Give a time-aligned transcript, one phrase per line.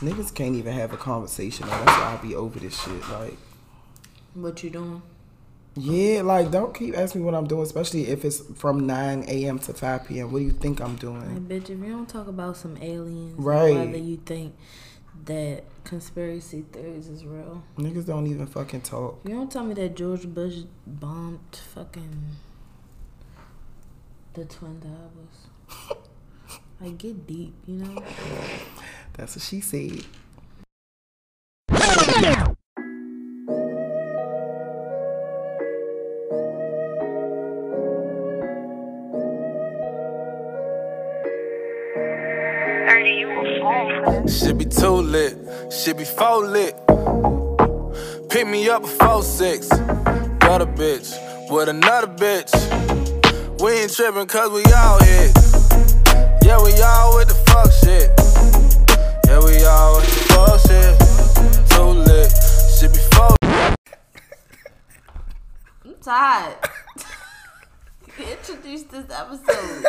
[0.00, 1.66] Niggas can't even have a conversation.
[1.68, 3.08] That's why I be over this shit.
[3.10, 3.36] Like,
[4.34, 5.02] What you doing?
[5.76, 9.58] yeah, like don't keep asking me what I'm doing, especially if it's from 9 a.m.
[9.60, 10.30] to 5 p.m.
[10.32, 11.46] What do you think I'm Like, doing?
[11.48, 13.74] bitch, if you don't talk about some aliens, Right.
[13.74, 14.54] Whether you think
[15.26, 19.20] that conspiracy theories is real, Niggas don't even fucking talk.
[19.24, 21.40] you don't tell me that George Bush bombed
[21.74, 22.24] fucking
[24.34, 25.98] the Twin Towers.
[26.80, 28.02] like, get deep, you know.
[29.16, 30.04] That's what she said.
[44.28, 45.36] Should be too lit,
[45.72, 46.74] should be full lit.
[48.28, 49.68] Pick me up before six.
[49.68, 51.14] Got a bitch
[51.50, 52.52] with another bitch.
[53.62, 55.32] We ain't tripping cause we all hit.
[56.42, 58.23] Yeah, we all with the fuck shit.
[59.64, 60.94] Yeah, we all with the fuck shit.
[61.70, 62.30] Too lit,
[62.76, 63.36] should be full
[65.86, 66.56] I'm tired.
[68.18, 69.86] Introduce this episode.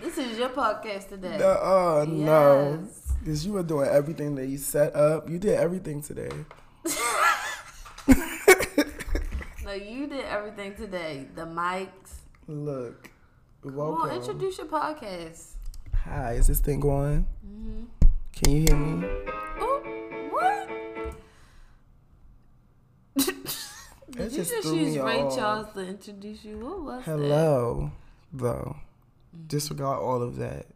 [0.00, 1.36] this is your podcast today.
[1.36, 2.80] Uh, no.
[2.82, 3.12] Yes.
[3.20, 5.30] Because you were doing everything that you set up.
[5.30, 6.30] You did everything today.
[9.64, 11.26] No, you did everything today.
[11.34, 12.22] The mics.
[12.48, 13.10] Look.
[13.62, 15.57] Come on, introduce your podcast.
[16.10, 17.26] Hi, is this thing going?
[17.46, 17.84] Mm-hmm.
[18.32, 19.06] Can you hear me?
[19.60, 19.82] Oh,
[20.30, 20.68] what?
[24.10, 25.36] Did you just use Ray off.
[25.36, 26.58] Charles to introduce you?
[26.58, 27.10] What was that?
[27.10, 27.90] Hello,
[28.32, 28.76] though.
[29.36, 29.46] Mm-hmm.
[29.48, 30.66] Disregard all of that.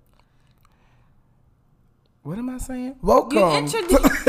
[2.22, 2.96] What am I saying?
[3.00, 3.38] Welcome.
[3.38, 4.02] You introduced.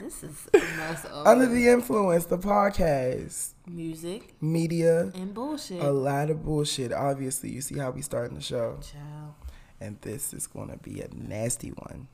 [0.00, 5.82] this is a mess Under the Influence, the podcast, music media, and bullshit.
[5.82, 6.92] a lot of bullshit.
[6.92, 9.34] Obviously, you see how we starting the show, Child.
[9.80, 12.08] and this is gonna be a nasty one.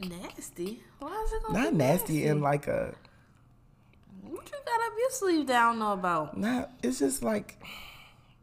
[0.00, 0.82] Nasty.
[0.98, 2.94] Why is it gonna Not be nasty in like a
[4.22, 6.36] What you got up your sleeve don't know about?
[6.36, 6.70] not.
[6.82, 7.60] It's just like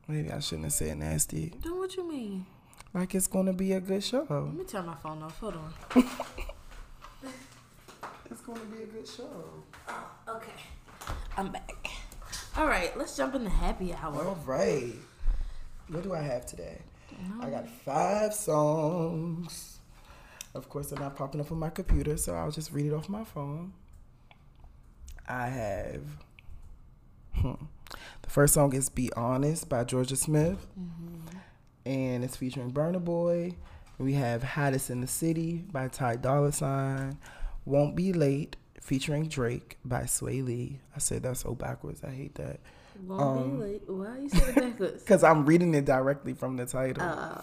[0.07, 1.53] maybe I shouldn't have said nasty.
[1.63, 2.45] Then what you mean?
[2.94, 4.25] Like it's gonna be a good show.
[4.29, 5.38] Let me turn my phone off.
[5.39, 6.03] Hold on.
[8.31, 9.29] It's gonna be a good show.
[9.88, 10.51] Oh, Okay.
[11.38, 11.84] I'm back.
[12.57, 14.23] All right, let's jump into happy hour.
[14.23, 14.95] All right.
[15.89, 16.79] What do I have today?
[17.41, 19.79] I got five songs.
[20.53, 23.09] Of course, they're not popping up on my computer, so I'll just read it off
[23.09, 23.73] my phone.
[25.27, 26.03] I have.
[27.33, 27.65] Hmm.
[28.21, 30.65] The first song is Be Honest by Jorja Smith.
[31.85, 33.51] And it's featuring Burna Boy.
[33.97, 37.17] We have Hottest in the City by Ty Dolla Sign.
[37.65, 38.55] Won't Be Late
[38.85, 40.79] featuring Drake by Swae Lee.
[40.96, 42.03] I said that so backwards.
[42.03, 42.59] I hate that.
[43.09, 43.59] Um.
[43.88, 45.03] Why you say backwards?
[45.03, 47.03] Because I'm reading it directly from the title.
[47.03, 47.41] Uh,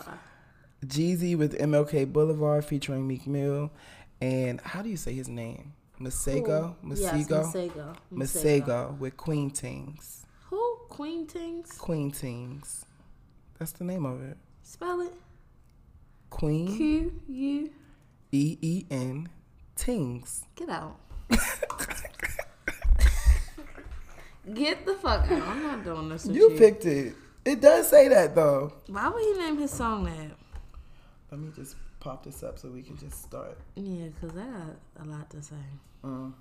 [0.86, 3.72] Jeezy with MLK Boulevard featuring Meek Mill.
[4.20, 5.72] And how do you say his name?
[6.00, 6.76] Masego?
[6.84, 7.52] Yes, Masego?
[7.52, 7.96] Masego.
[8.14, 10.24] Masego with Queen Tings.
[10.48, 10.76] Who?
[10.88, 11.72] Queen Tings?
[11.72, 12.86] Queen Tings.
[13.58, 14.36] That's the name of it.
[14.62, 15.12] Spell it.
[16.30, 17.70] Queen Q U.
[18.30, 19.28] E E N
[19.76, 20.44] Tings.
[20.54, 20.98] Get out.
[24.54, 25.42] Get the fuck out.
[25.42, 26.50] I'm not doing this with you.
[26.50, 27.14] You picked it.
[27.44, 28.72] It does say that though.
[28.88, 30.32] Why would he name his song that?
[31.30, 33.56] Let me just pop this up so we can just start.
[33.74, 35.54] Yeah, because I got a lot to say.
[36.04, 36.32] Mm.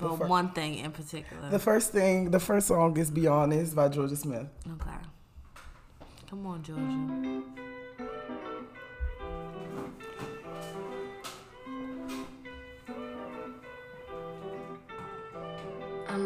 [0.00, 1.50] But one thing in particular.
[1.50, 4.46] The first thing, the first song is Be Honest by Jorja Smith.
[4.66, 4.96] okay.
[6.30, 7.42] Come on, Jorja.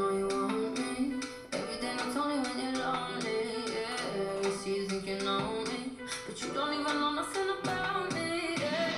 [0.03, 1.15] Know you want me.
[1.53, 3.41] Everything I told you when you're lonely.
[3.77, 5.81] Yeah, you see, you think you know me,
[6.27, 8.57] but you don't even know nothing about me.
[8.59, 8.91] Yeah,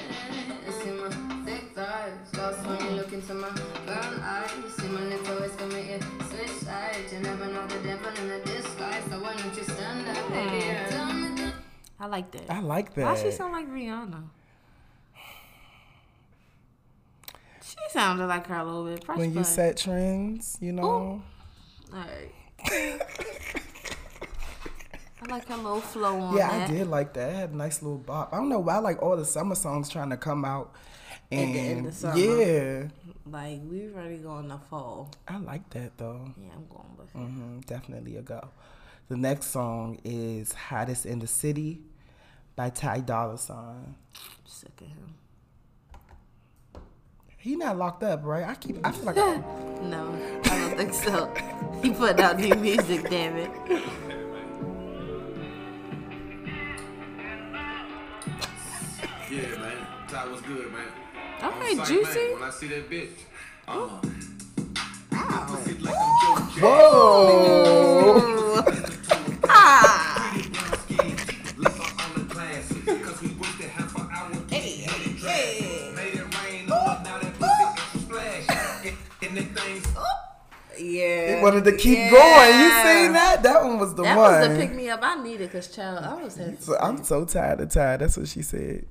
[0.67, 1.11] you see my
[1.45, 3.51] thick thighs, lost when you look into my
[3.87, 4.75] brown eyes.
[4.77, 6.01] See my lips always commit you
[6.31, 7.13] switch sides.
[7.13, 9.05] You never know the devil in the disguise.
[9.11, 10.65] So why don't you stand up, baby?
[10.65, 10.89] Yeah.
[10.89, 11.53] Tell me the
[12.01, 12.51] I like that.
[12.51, 13.05] I like that.
[13.05, 14.23] Why she sound like Rihanna?
[17.95, 19.05] Sounded like her a little bit.
[19.05, 21.23] Press when you set trends, you know.
[21.93, 22.33] Alright.
[25.23, 26.71] I like her little flow on Yeah, that.
[26.71, 27.31] I did like that.
[27.31, 28.33] It had a nice little bop.
[28.33, 30.75] I don't know why I like all the summer songs trying to come out.
[31.33, 32.17] At And the end of summer.
[32.19, 32.89] yeah,
[33.27, 35.11] Like we ready going to fall.
[35.27, 36.31] I like that though.
[36.37, 37.19] Yeah, I'm going with it.
[37.19, 38.49] hmm definitely a go.
[39.09, 41.81] The next song is "Hottest in the City"
[42.57, 43.95] by Ty Dolla Sign.
[44.47, 45.15] Sick of him.
[47.45, 48.49] He not locked up, right?
[48.49, 48.79] I keep.
[48.83, 49.19] I feel like.
[49.19, 49.37] I,
[49.85, 51.31] No, I don't think so.
[51.83, 53.51] He put out new music, damn it.
[59.31, 59.87] Yeah, man.
[60.09, 60.87] Ty was good, man.
[61.43, 62.19] Okay, I'm psyched, juicy.
[62.19, 62.33] Man.
[62.33, 63.11] When I see that bitch,
[63.69, 63.89] uh,
[65.13, 65.47] Wow.
[65.49, 68.34] pussy like I'm Joe Whoa!
[80.95, 81.37] Yeah.
[81.37, 82.11] He wanted to keep Yeah.
[82.11, 82.61] going.
[82.61, 82.69] You
[83.05, 83.43] seen that?
[83.43, 84.41] That one was the That one.
[84.41, 87.61] was the pick me up I needed because child, I was So I'm so tired
[87.61, 87.97] of Ty.
[87.99, 88.87] That's what she said.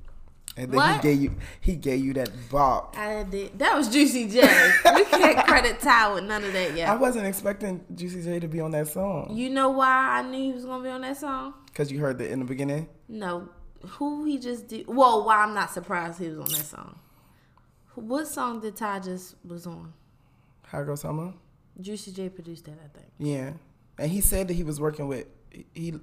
[0.55, 0.95] And then What?
[0.97, 2.95] he gave you he gave you that bop.
[2.97, 3.57] I did.
[3.57, 4.41] That was Juicy J.
[4.95, 6.89] we can't credit Ty with none of that yet.
[6.89, 10.43] I wasn't expecting Juicy J to be on that song You know why I knew
[10.43, 11.55] he was gonna be on that song?
[11.65, 12.87] because you heard it in the beginning.
[13.07, 13.49] No,
[13.97, 14.85] who he just did.
[14.87, 16.99] Well, why I'm not surprised he was on that song.
[17.95, 19.93] What song did Ty just was on?
[20.67, 21.33] How goes summer?
[21.81, 23.11] Juicy J produced that, I think.
[23.19, 23.53] Yeah,
[23.97, 25.27] and he said that he was working with
[25.73, 25.93] he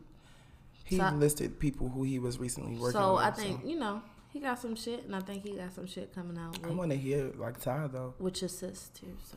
[0.84, 3.22] he So- listed people who he was recently working So with.
[3.22, 4.02] So I think you know
[4.32, 6.76] he got some shit, and I think he got some shit coming out I with,
[6.76, 8.14] want to hear like Ty though.
[8.20, 9.16] your sis too.
[9.30, 9.36] So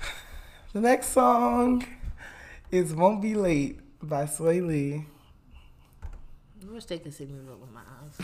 [0.72, 1.84] The next song
[2.70, 5.06] is "Won't Be Late" by Swae Lee.
[6.66, 8.16] I wish they could see me roll with my eyes.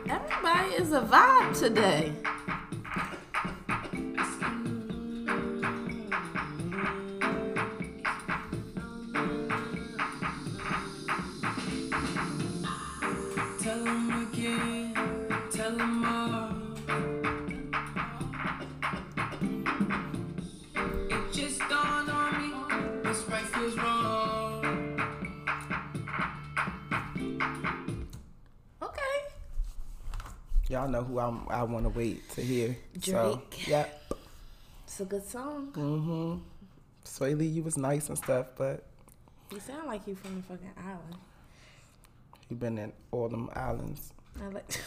[0.08, 2.12] Everybody is a vibe today.
[30.70, 32.76] Y'all know who I'm, I want to wait to hear.
[33.02, 33.66] So, Drake.
[33.66, 33.86] yeah.
[34.84, 35.72] It's a good song.
[35.72, 36.36] Mm-hmm.
[37.04, 38.84] Swae Lee, you was nice and stuff, but
[39.50, 41.16] You sound like you from the fucking island.
[42.48, 44.12] he been in all them islands.
[44.40, 44.64] I like.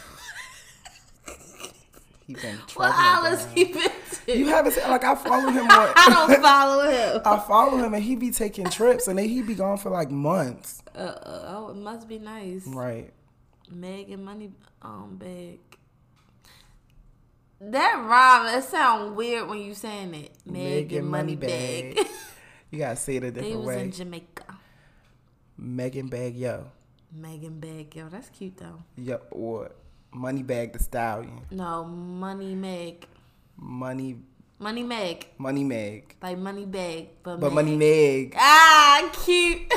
[2.26, 3.90] He been what islands he been
[4.24, 4.38] to?
[4.38, 5.92] You haven't seen like I follow him on.
[5.94, 7.20] I don't follow him.
[7.22, 10.10] I follow him and he be taking trips and then he be gone for like
[10.10, 10.82] months.
[10.96, 12.66] Uh, uh, oh, it must be nice.
[12.66, 13.12] Right.
[13.70, 14.50] Meg and money
[14.82, 15.58] um bag.
[17.60, 20.32] That rhyme, it sound weird when you saying it.
[20.44, 21.98] Meg, and money bag.
[22.70, 23.82] You gotta say it a different they different was way.
[23.84, 24.44] in Jamaica.
[25.56, 26.66] Megan Bag Yo.
[27.16, 28.82] Megan bag, yo, that's cute though.
[28.96, 29.70] Yo or
[30.12, 31.42] Money Bag the Stallion.
[31.52, 33.06] No, money Meg,
[33.56, 34.16] Money
[34.58, 36.16] money Meg, Money Meg.
[36.20, 37.64] like money bag, but But Meg.
[37.64, 38.34] Money Meg.
[38.36, 39.72] Ah, cute,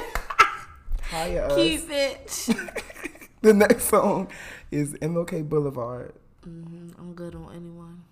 [1.12, 1.56] Hire us.
[1.56, 2.82] cute bitch.
[3.42, 4.28] The next song
[4.72, 6.14] is MLK Boulevard.
[6.44, 8.04] hmm I'm good on anyone.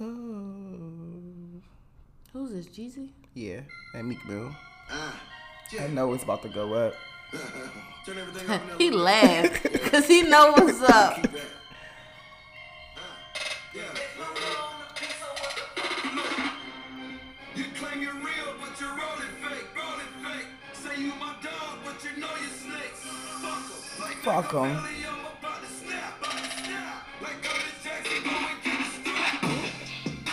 [0.00, 1.60] Oh.
[2.32, 3.10] Who's this, Jeezy?
[3.34, 3.60] Yeah,
[3.94, 4.54] and Meek Mill.
[4.90, 5.20] Ah,
[5.80, 6.94] I know it's about to go up.
[8.06, 8.62] turn everything up.
[8.78, 8.98] he down.
[9.00, 11.16] laughed because he know what's up.
[11.16, 11.40] Keep that.
[12.96, 13.00] Ah,
[13.74, 13.82] yeah.
[17.56, 20.46] You claim you're real, but you're rolling fake, rolling fake.
[20.72, 23.06] Say you my dog, but you know you're snakes.
[24.08, 24.34] Fuck 'em.
[24.34, 24.72] Like Fuck 'em.
[24.74, 27.06] Machiavelli, I'm about to snap, about to snap.
[27.22, 29.44] Like Curtis Jackson, go and get a strap.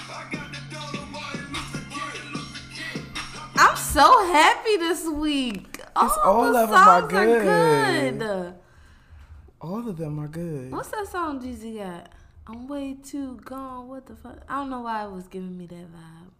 [0.10, 3.06] I got the dollar, Martin Luther King, Luther King.
[3.58, 5.82] I'm so happy this week.
[5.96, 8.20] All, all the of 'em are good.
[8.20, 8.54] good.
[9.62, 10.72] All of them are good.
[10.72, 12.10] What's that song Jeezy got?
[12.48, 13.88] I'm way too gone.
[13.88, 14.38] What the fuck?
[14.50, 16.32] I don't know why it was giving me that vibe.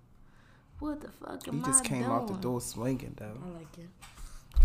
[0.80, 1.58] What the fuck am I doing?
[1.60, 3.38] He just came out the door swinging though.
[3.46, 3.90] I like it.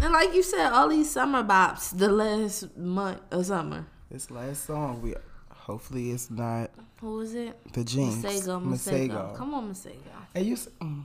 [0.02, 3.86] And like you said, all these summer bops the last month of summer.
[4.10, 5.14] This last song, we
[5.50, 7.56] hopefully it's not Who was it?
[7.72, 8.16] the Jinx.
[8.16, 9.34] Masego, Masego.
[9.36, 9.96] Come on, Masego.
[10.34, 11.02] And you, mm,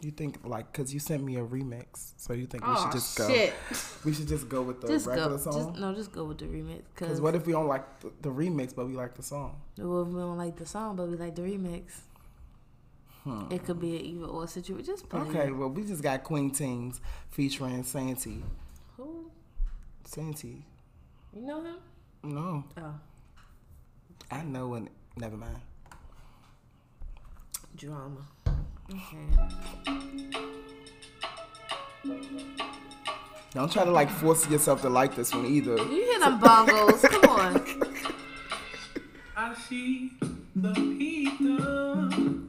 [0.00, 2.92] you think like, cause you sent me a remix, so you think we Oh should
[2.92, 3.28] just go?
[3.28, 3.52] shit!
[4.04, 5.36] We should just go with the Just regular go.
[5.38, 5.52] song.
[5.52, 6.82] Just no, just go with the remix.
[6.94, 9.60] Cause Cause what if we don't like the, the remix, but we like the song?
[9.76, 11.82] well, we don't like the song, but we like the remix.
[13.28, 13.52] Hmm.
[13.52, 14.86] It could be an either or situation.
[14.86, 15.20] Just play.
[15.20, 18.42] Okay, well we just got Queen Teams featuring Santee.
[18.96, 19.30] Who?
[20.04, 20.64] Santee.
[21.34, 21.76] You know him?
[22.22, 22.94] No, Oh,
[24.30, 25.60] I know and never mind.
[27.76, 28.26] drama.
[28.90, 30.28] Okay.
[33.52, 35.76] Don't try to like force yourself to like this one either.
[35.76, 37.02] You hear them bongos?
[37.02, 37.62] Come on.
[39.36, 40.12] I see
[40.56, 42.47] the heater.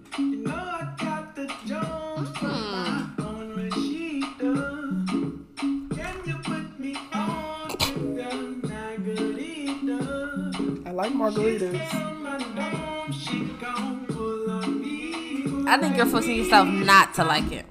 [11.00, 11.94] Like margaritas.
[11.94, 15.70] On my dome, she gon' pull on me.
[15.70, 17.66] I think you're forcing yourself not to like it.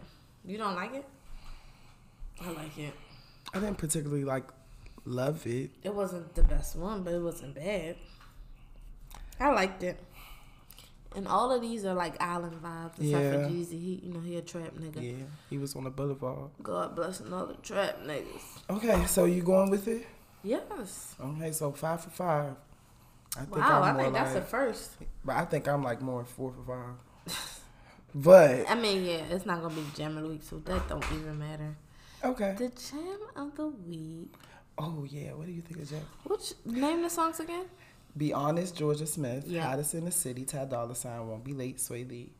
[0.47, 1.05] You don't like it?
[2.41, 2.95] I like it.
[3.53, 4.45] I didn't particularly like
[5.05, 5.71] Love it.
[5.83, 7.97] It wasn't the best one, but it wasn't bad.
[9.41, 9.99] I liked it.
[11.17, 13.33] And all of these are like island vibes, except Yeah.
[13.33, 13.71] for Jeezy.
[13.71, 15.01] He, you know, he a trap nigga.
[15.03, 16.51] Yeah, he was on the boulevard.
[16.63, 18.43] God bless another trap niggas.
[18.69, 20.07] Okay, so you going with it?
[20.43, 21.15] Yes.
[21.19, 22.55] Okay, so five for five.
[23.39, 24.91] I think Wow, I more think that's like, a first.
[25.25, 26.65] But I think I'm like more four for
[27.27, 27.61] five.
[28.15, 31.05] but I mean, yeah, it's not gonna be jam of the week, so that don't
[31.13, 31.77] even matter.
[32.25, 32.55] okay.
[32.59, 34.33] The jam of the week.
[34.79, 36.03] Oh yeah, what do you think of Jack?
[36.25, 37.67] Which name the songs again?
[38.17, 39.45] Be honest, Jorja Smith.
[39.47, 39.63] Yeah.
[39.63, 40.45] Hottest in the city.
[40.45, 41.79] Ty Dolla Sign won't be late.
[41.79, 42.33] Swae Lee.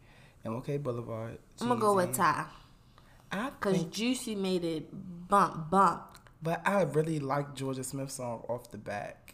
[0.45, 1.39] MLK Boulevard.
[1.61, 2.47] I'm gonna go with Ty,
[3.31, 4.89] I cause Juicy made it
[5.29, 6.19] bump bump.
[6.43, 9.28] but I really like Jorja Smith's song off the back.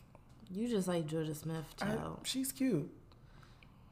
[0.54, 2.88] You just like Jorja Smith, I, she's cute.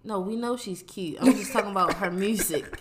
[0.04, 1.18] No, we know she's cute.
[1.20, 2.78] I'm just talking about her music.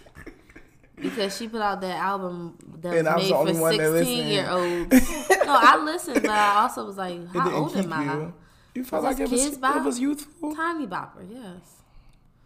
[0.96, 4.92] Because she put out that album that And was made for 16 year olds.
[4.92, 8.04] no, I listened, but I also was like, how old am I?
[8.04, 8.34] you.
[8.76, 10.56] You felt Was like it was it was youthful.
[10.56, 11.82] Tiny Bopper, yes.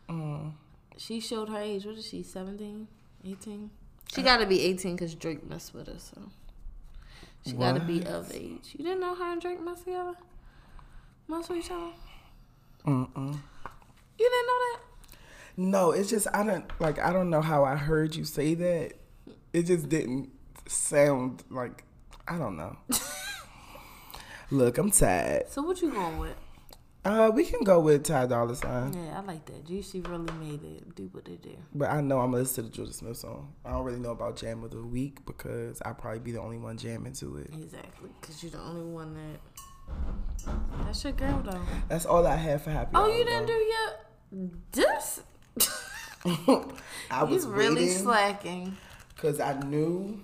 [0.10, 0.54] Mm.
[0.98, 1.86] She showed her age.
[1.86, 2.88] What is she, 17,
[3.28, 3.70] 18?
[4.14, 6.18] She got to be 18 because Drake messed with her, so.
[7.46, 8.74] She got to be of age.
[8.78, 10.14] You didn't know her and Drake messed together?
[11.28, 11.94] Mess sweet child.
[12.86, 13.38] Mm-mm.
[14.18, 14.80] You didn't know that?
[15.58, 18.94] No, it's just I don't like I don't know how I heard you say that.
[19.54, 20.30] It just didn't
[20.68, 21.84] sound like
[22.28, 22.78] I don't know.
[24.52, 25.50] Look, I'm tired.
[25.50, 26.36] So what you going with?
[27.04, 29.64] Uh, we can go with Ty Dolla Sign, Yeah, I like that.
[29.68, 31.60] Juicy really made it do what it did.
[31.74, 33.54] but I know I'm gonna listen to the Jorja Smith song.
[33.64, 36.58] I don't really know about Jam of the Week because I'll probably be the only
[36.58, 37.52] one jamming to it.
[37.54, 39.40] Exactly, because you're the only one that.
[40.86, 41.62] That's your girl, though.
[41.90, 42.92] That's all I have for happy.
[42.96, 43.54] Oh, Hour, you didn't though.
[43.54, 44.52] do your.
[44.72, 45.22] This?
[47.12, 48.78] I was He's really slacking.
[49.16, 50.22] because I knew.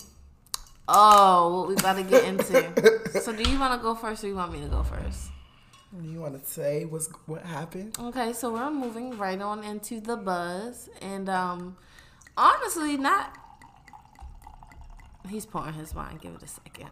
[0.87, 3.19] Oh, what we about to get into.
[3.21, 5.29] so, do you want to go first or you want me to go first?
[6.01, 7.97] You want to say what's what happened?
[7.99, 10.89] Okay, so we're moving right on into the buzz.
[11.01, 11.77] And um
[12.37, 13.37] honestly, not.
[15.29, 16.17] He's pouring his wine.
[16.21, 16.89] Give it a second.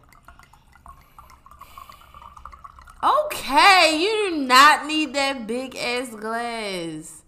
[3.02, 7.22] Okay, you do not need that big ass glass.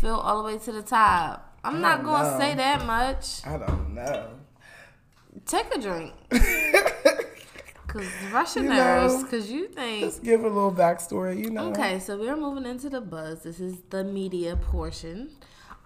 [0.00, 1.56] Fill all the way to the top.
[1.62, 2.38] I'm not gonna know.
[2.38, 3.46] say that much.
[3.46, 4.28] I don't know.
[5.46, 6.14] Take a drink.
[7.88, 9.22] Cause rush your You nerves.
[9.22, 11.38] know, Cause you think Let's give a little backstory.
[11.42, 11.70] You know.
[11.70, 13.44] Okay, so we're moving into the buzz.
[13.44, 15.30] This is the media portion.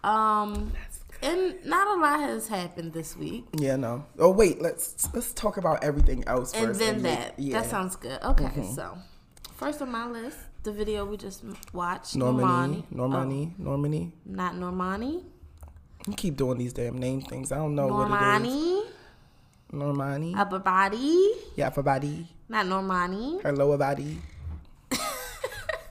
[0.02, 0.72] Um
[1.22, 3.44] and not a lot has happened this week.
[3.56, 4.04] Yeah, no.
[4.18, 6.80] Oh wait, let's let's talk about everything else And first.
[6.80, 7.34] then make- that.
[7.38, 7.54] yeah.
[7.56, 7.62] Mm-hmm.
[7.62, 8.18] That sounds good.
[8.22, 8.98] Okay, so
[9.56, 12.16] first on my list, the video we just watched.
[12.16, 13.54] Normani, Normani.
[13.58, 14.12] Normani, Normani.
[14.12, 15.22] Oh, not Normani.
[16.06, 17.52] You keep doing these damn name things.
[17.52, 18.52] I don't know what it is.
[18.52, 18.82] Normani.
[19.72, 20.36] Normani.
[20.36, 21.30] Upper body.
[21.56, 22.26] yeah, for body.
[22.48, 23.42] Not Normani.
[23.42, 24.18] Her lower body.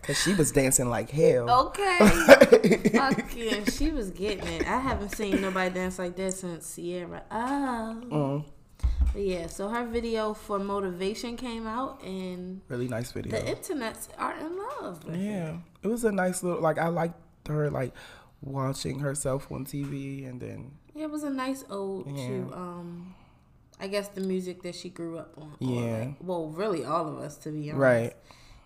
[0.04, 1.48] Cause she was dancing like hell.
[1.68, 1.98] Okay.
[2.94, 4.68] Fuck yeah, she was getting it.
[4.68, 7.22] I haven't seen nobody dance like that since Ciara.
[7.30, 8.02] Oh.
[8.10, 8.46] Mm,
[9.14, 13.32] But yeah, so her video for motivation came out, and really nice video.
[13.40, 15.04] the internets are in love.
[15.06, 15.20] With it.
[15.20, 16.62] yeah, it was a nice little.
[16.62, 17.94] Like I liked her like
[18.42, 22.28] watching herself on TV, and then Yeah, it was a nice ode Yeah.
[22.28, 23.14] to, um,
[23.80, 25.54] I guess the music that she grew up on.
[25.60, 26.06] Yeah.
[26.06, 27.80] like- well, really all of us, to be honest.
[27.80, 28.14] right.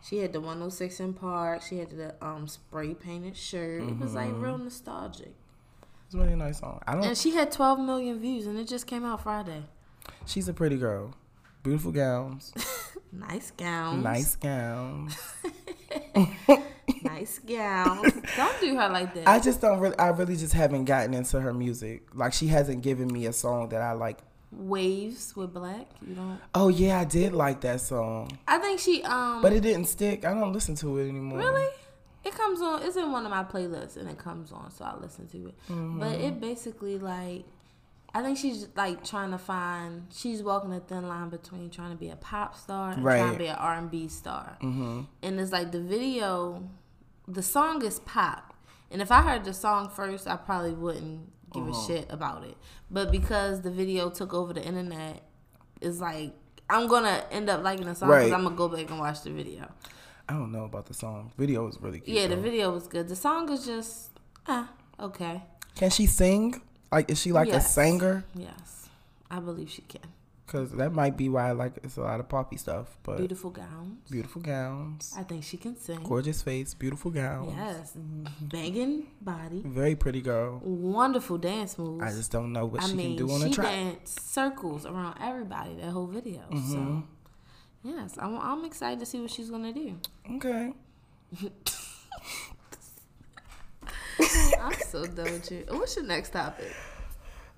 [0.07, 1.61] She had the 106 in Park.
[1.67, 3.83] She had the um spray painted shirt.
[3.83, 4.41] It was like Mm-hmm.
[4.41, 5.33] real nostalgic.
[6.05, 6.79] It's a really nice song.
[6.87, 7.03] I don't.
[7.05, 9.63] And she had 12 million views, and it just came out Friday.
[10.27, 11.13] She's a pretty girl.
[11.63, 12.53] Beautiful gowns.
[13.11, 14.03] Nice gowns.
[14.03, 15.17] nice gowns.
[17.03, 18.13] Nice gowns.
[18.35, 19.27] Don't do her like that.
[19.27, 19.97] I just don't really.
[19.97, 22.03] I really just haven't gotten into her music.
[22.13, 24.19] Like she hasn't given me a song that I like.
[24.57, 25.85] Waves with 6LACK.
[26.07, 26.39] You don't.
[26.53, 29.41] Oh yeah, I did like that song, I think she um.
[29.41, 30.25] but it didn't stick.
[30.25, 31.39] I don't listen to it anymore.
[31.39, 31.67] Really?
[32.23, 32.81] It comes on.
[32.81, 35.55] It's in one of my playlists, and it comes on, so I listen to it.
[35.69, 35.99] Mm-hmm.
[35.99, 37.45] But it basically like,
[38.15, 40.07] I think she's like trying to find.
[40.11, 43.37] She's walking a thin line between trying to be a pop star and trying to
[43.37, 44.57] be an R and B star.
[44.61, 45.01] Mm-hmm.
[45.21, 46.67] And it's like the video,
[47.27, 48.55] the song is pop,
[48.89, 51.81] and if I heard the song first, I probably wouldn't give Uh-huh.
[51.81, 52.55] a shit about it.
[52.91, 55.23] But because the video took over the internet,
[55.81, 56.33] it's like.
[56.67, 58.33] I'm gonna end up liking the song because Right.
[58.33, 59.69] I'm gonna go back and watch the video.
[60.27, 61.31] I don't know about the song.
[61.37, 62.07] Video was really good.
[62.09, 62.41] Yeah, the though.
[62.41, 63.07] video was good.
[63.07, 64.09] The song is just
[64.47, 64.67] ah
[64.99, 65.43] okay.
[65.75, 66.59] Can she sing?
[66.91, 68.23] Like, is she like a singer?
[68.33, 68.89] Yes,
[69.29, 70.01] I believe she can.
[70.45, 72.97] Because that might be why I like it's a lot of poppy stuff.
[73.01, 75.11] But beautiful, gowns, Beautiful gowns.
[75.17, 76.03] I think she can sing.
[76.03, 77.51] gorgeous face, beautiful gowns.
[77.57, 77.93] Yes,
[78.41, 80.59] banging body, Very pretty girl.
[80.63, 82.03] wonderful dance moves.
[82.03, 83.65] I just don't know what I she mean, can do on she a track.
[83.71, 86.41] danced circles around everybody that whole video.
[86.51, 86.71] Mm-hmm.
[86.71, 87.03] So
[87.83, 89.95] Yes, I'm, I'm excited to see what she's gonna do.
[90.35, 90.73] Okay.
[94.61, 95.65] I'm so done with you.
[95.69, 96.71] What's your next topic?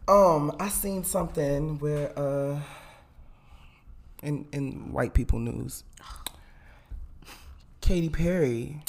[0.07, 2.59] Um, I seen something where uh
[4.23, 5.83] in in white people news.
[7.81, 8.81] Katy Perry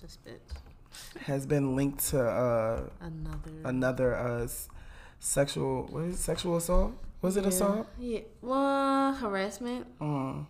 [0.00, 1.20] This bitch.
[1.22, 3.50] has been linked to uh Another.
[3.64, 4.48] another uh
[5.20, 6.92] sexual what is it, sexual assault?
[7.22, 7.86] Was it assault?
[7.98, 8.20] Yeah.
[8.40, 9.86] Well, harassment.
[10.00, 10.46] Mm.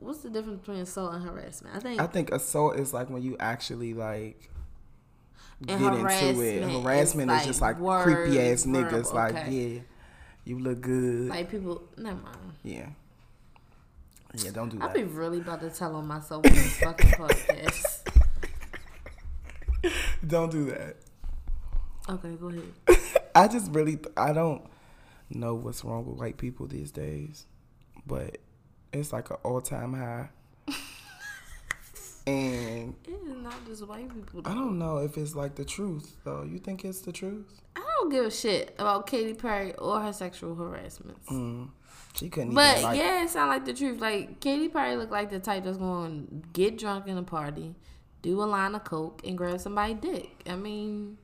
[0.00, 1.76] What's the difference between assault and harassment?
[1.76, 2.00] I think.
[2.00, 4.50] I think assault is like when you actually like
[5.62, 6.62] get into it.
[6.82, 8.90] harassment is just like like creepy word, ass niggas.
[8.90, 9.50] verbal, Like, okay.
[9.50, 9.80] yeah,
[10.44, 11.28] you look good.
[11.28, 11.82] like people.
[11.96, 12.36] Never mind.
[12.62, 12.86] yeah,
[14.34, 14.50] yeah.
[14.50, 14.84] Don't do that.
[14.84, 14.94] I'll that.
[14.96, 18.00] be really about to tell on myself on this fucking podcast.
[20.26, 20.96] Don't do that.
[22.08, 22.98] Okay, go ahead.
[23.34, 24.62] I just really, I don't
[25.30, 27.46] know what's wrong with white people these days,
[28.06, 28.38] but
[28.92, 30.28] it's like an all time high.
[32.26, 34.42] And It is not just white people.
[34.44, 36.42] I don't know if it's like the truth though.
[36.42, 37.60] You think it's the truth?
[37.76, 41.28] I don't give a shit about Katy Perry or her sexual harassments.
[41.28, 41.70] Mm.
[42.14, 42.98] She couldn't But even like.
[42.98, 44.00] yeah, it sound like the truth.
[44.00, 47.74] Like Katy Perry looked like the type that's going to get drunk in a party,
[48.22, 50.30] do a line of coke, and grab somebody's dick.
[50.46, 51.18] I mean,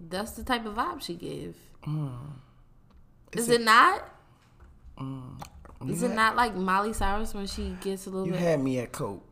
[0.00, 1.54] that's the type of vibe she give.
[3.32, 4.04] Is, it, not?
[5.88, 8.40] Is You it not like Molly Cyrus when she gets a little You bit?
[8.40, 9.31] had me at Coke.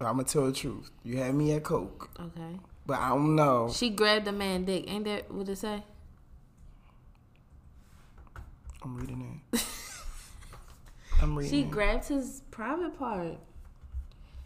[0.00, 0.90] I'm gonna tell the truth.
[1.04, 2.58] You had me at Coke, okay.
[2.86, 3.70] but I don't know.
[3.72, 4.90] She grabbed a man dick.
[4.90, 5.82] Ain't that what it say?
[8.82, 9.64] I'm reading it.
[11.22, 11.70] I'm reading She it.
[11.70, 13.38] grabbed his private part.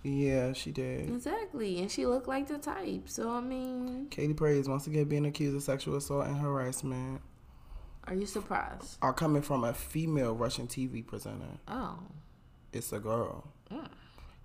[0.03, 1.09] yeah, she did.
[1.11, 3.03] Exactly, and she looked like the type.
[3.09, 7.21] So I mean, Katy Perry is once again being accused of sexual assault and harassment.
[8.05, 8.99] are you surprised?
[9.03, 11.59] Are coming from a female Russian TV presenter.
[11.69, 11.99] Oh,
[12.73, 13.45] It's a girl.
[13.71, 13.89] Mm.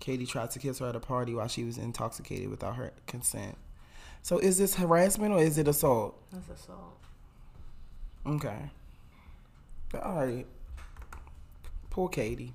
[0.00, 3.56] Katy tried to kiss her at a party while she was intoxicated without her consent.
[4.22, 6.20] So is this harassment or is it assault?
[6.32, 6.98] that's assault.
[8.26, 8.70] Okay.
[10.02, 10.46] All right.
[11.90, 12.52] Poor Katy.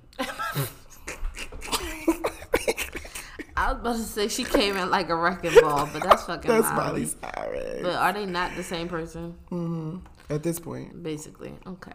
[3.56, 6.50] I was about to say she came in like a wrecking ball, but that's fucking
[6.50, 6.70] That's.
[6.72, 7.82] Miley Cyrus.
[7.82, 9.34] But are they not the same person?
[9.50, 9.98] Mm-hmm.
[10.30, 11.92] At this point, Basically, okay.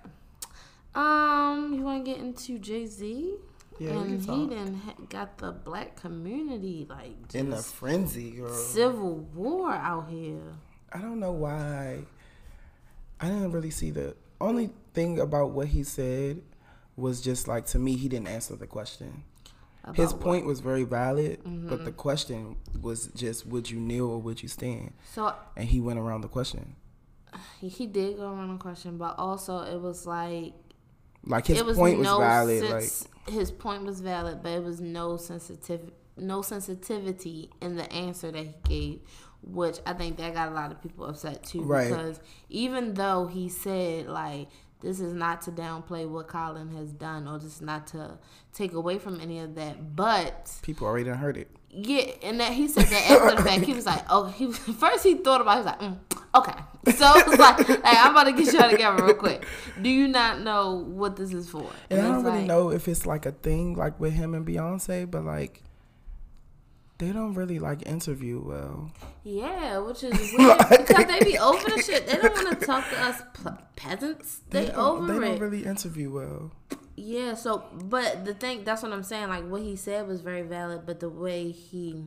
[0.94, 3.36] Um, you want to get into Jay Z?
[3.80, 4.50] Yeah, and he talk.
[4.50, 8.54] then ha- got the black community like in the just frenzy, girl.
[8.54, 10.42] civil war out here.
[10.92, 12.00] I don't know why.
[13.20, 16.42] I didn't really see the only thing about what he said
[16.96, 19.24] was just like to me he didn't answer the question.
[19.94, 20.22] His About what?
[20.22, 21.98] point was very valid, but the mm-hmm.
[21.98, 24.94] question was just would you kneel or would you stand?
[25.14, 26.76] So And he went around the question.
[27.62, 30.54] he, he did go around the question, but also it was like
[31.28, 32.62] Like his was point was no valid.
[32.62, 38.32] sense, his point was valid, but it was no sensitive no sensitivity in the answer
[38.32, 39.00] that he gave,
[39.44, 41.62] which I think that got a lot of people upset too.
[41.62, 41.90] Right.
[41.90, 44.48] Because even though he said like
[44.82, 48.18] this is not to downplay what Colin has done or just not to
[48.54, 51.50] take away from any of that, but people already done heard it.
[51.70, 55.04] Yeah, and that he said that after the fact, he was like, "Oh, he first
[55.04, 58.12] he thought about, it, he was like, mm, okay." So it was like, "Hey, I'm
[58.12, 59.46] about to get y'all together real quick.
[59.82, 62.88] Do you not know what this is for?" And I don't really like, know if
[62.88, 65.64] it's like a thing like with him and Beyonce, but like
[66.98, 68.92] they don't really like interview well.
[69.24, 72.08] Yeah, which is weird because they be over the shit.
[72.08, 73.22] They don't want to talk to us
[73.76, 74.42] peasants.
[74.50, 75.30] They, don't, over they it.
[75.30, 76.52] don't really interview well.
[76.96, 79.30] Yeah, so but the thing that's what I'm saying.
[79.30, 82.06] Like what he said was very valid, but the way he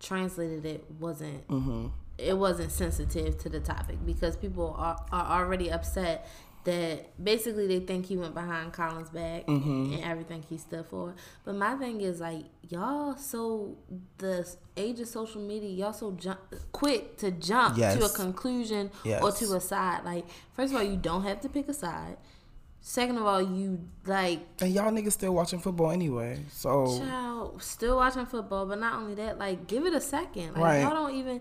[0.00, 1.46] translated it wasn't.
[1.48, 1.86] Mm-hmm.
[2.18, 6.26] It wasn't sensitive to the topic because people are, are already upset
[6.66, 9.94] that basically they think he went behind Colin's back Mm-hmm.
[9.94, 11.14] and everything he stood for.
[11.44, 13.76] But my thing is like y'all so
[14.18, 16.40] the age of social media, y'all so jump
[16.72, 18.16] quick to jump to a Yes.
[18.16, 18.90] conclusion
[19.22, 20.04] or to a side.
[20.04, 22.16] Like first of all, you don't have to pick a side.
[22.80, 26.40] Second of all, you like And y'all niggas still watching football anyway.
[26.50, 30.54] So child still watching football, but not only that, like give it a second.
[30.54, 30.80] Like Right.
[30.82, 31.40] y'all don't even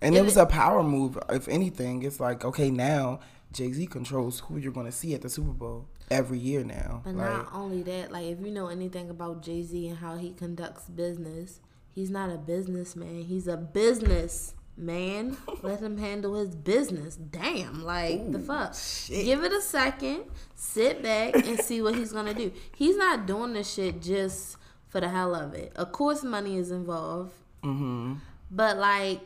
[0.00, 1.18] and it was it- a power move.
[1.30, 3.20] If anything, it's like okay now
[3.52, 7.02] Jay Z controls who you're gonna see at the Super Bowl every year now.
[7.04, 10.16] But like not only that, like if you know anything about Jay Z and how
[10.16, 13.22] he conducts business, he's not a businessman.
[13.22, 15.36] He's a business man.
[15.62, 17.16] Let him handle his business.
[17.16, 18.76] Damn, like the fuck.
[19.08, 22.52] Give it a second, sit back and see what he's gonna do.
[22.76, 24.56] He's not doing this shit just
[24.88, 25.72] for the hell of it.
[25.76, 27.32] Of course, money is involved,
[27.62, 28.14] mm-hmm.
[28.50, 29.20] but like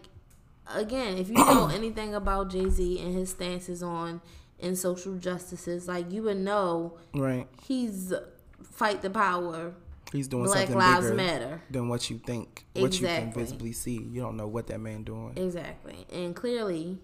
[0.69, 4.21] again, if you know anything about Jay Z and his stances on
[4.59, 7.47] in social justices, like you would know right.
[7.67, 8.13] he's
[8.63, 9.75] fight the power.
[10.13, 11.63] He's doing Black something Lives bigger Matter.
[11.71, 14.03] than what you think, what you can visibly see.
[14.03, 15.33] You don't know what that man doing.
[15.37, 16.07] Exactly.
[16.13, 16.99] And clearly,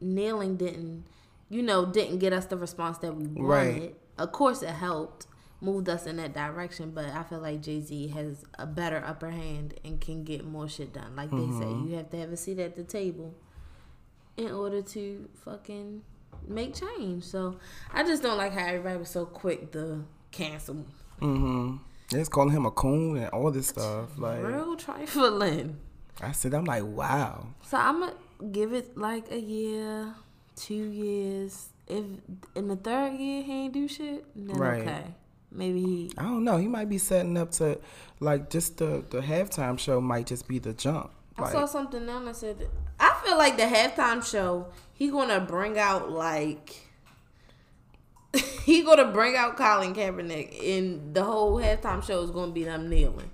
[0.00, 1.04] kneeling didn't,
[1.48, 3.42] you know, didn't get us the response that we wanted.
[3.42, 3.96] Right.
[4.16, 5.26] Of course, it helped,
[5.62, 9.30] moved us in that direction, but I feel like Jay Z has a better upper
[9.30, 11.14] hand and can get more shit done.
[11.16, 11.88] Like they say, Mm-hmm.
[11.88, 13.34] you have to have a seat at the table
[14.36, 16.02] in order to fucking
[16.48, 17.24] make change.
[17.24, 17.56] So
[17.92, 20.84] I just don't like how everybody was so quick to cancel.
[21.20, 21.76] Mm-hmm.
[22.10, 24.18] They're just calling him a coon and all this stuff.
[24.18, 25.78] Like Real trifling.
[26.20, 27.46] I said, I'm like, wow.
[27.64, 28.14] So I'm gonna
[28.50, 30.14] give it like a year,
[30.56, 31.68] two years.
[31.86, 32.04] If
[32.54, 34.82] in the third year he ain't do shit, then Right.
[34.82, 35.04] okay.
[35.54, 36.12] Maybe he.
[36.16, 36.56] I don't know.
[36.56, 37.78] He might be setting up to,
[38.20, 41.10] like, just the the halftime show might just be the jump.
[41.38, 42.68] I saw something else that said
[43.00, 46.76] I feel like the halftime show he gonna bring out like
[48.64, 52.88] he gonna bring out Colin Kaepernick and the whole halftime show is gonna be them
[52.88, 53.30] kneeling.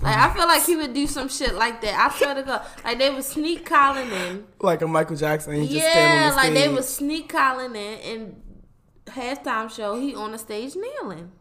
[0.00, 1.94] Like I feel like he would do some shit like that.
[1.94, 4.46] I swear to God, like they would sneak Colin in.
[4.60, 5.54] like a Michael Jackson.
[5.54, 8.42] He just stand on Yeah, the like they would sneak Colin in and
[9.06, 11.32] halftime show he on the stage kneeling.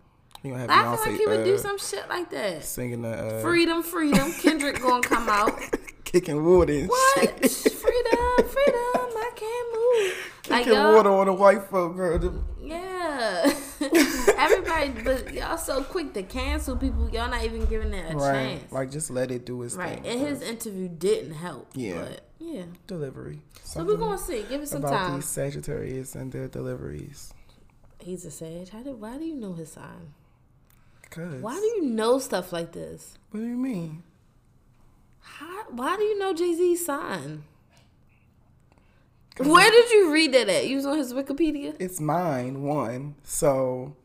[0.51, 2.63] Gonna have I Beyonce feel like he would do uh, some shit like that.
[2.63, 4.31] singing the uh, Freedom, freedom.
[4.41, 5.59] Kendrick gonna come out.
[6.05, 7.29] kicking wood and What?
[7.41, 7.71] shit.
[7.73, 9.11] freedom, freedom.
[9.17, 10.31] I can't move.
[10.47, 12.43] Like kicking y'all, water on the white folk, girl.
[12.61, 13.51] Yeah.
[14.37, 17.09] Everybody, but y'all so quick to cancel people.
[17.09, 18.59] Y'all not even giving it a Right.
[18.59, 18.71] chance.
[18.71, 19.95] Like just let it do its right.
[20.03, 20.05] thing.
[20.05, 21.69] And his interview didn't help.
[21.73, 21.99] Yeah.
[22.03, 22.63] But yeah.
[22.85, 23.41] delivery.
[23.63, 24.43] So we're gonna see.
[24.43, 25.15] Give it some about time.
[25.15, 27.33] these Sagittarius and their deliveries.
[27.99, 28.69] He's a sage.
[28.69, 29.01] How did?
[29.01, 30.13] Why do you know his sign?
[31.15, 33.17] Cause Why do you know stuff like this?
[33.31, 34.03] what do you mean?
[35.21, 37.43] How, why do you know Jay Z's sign?
[39.37, 40.67] Where did you read that at?
[40.67, 41.75] You was on his Wikipedia.
[41.79, 43.15] It's mine, one.
[43.23, 43.95] So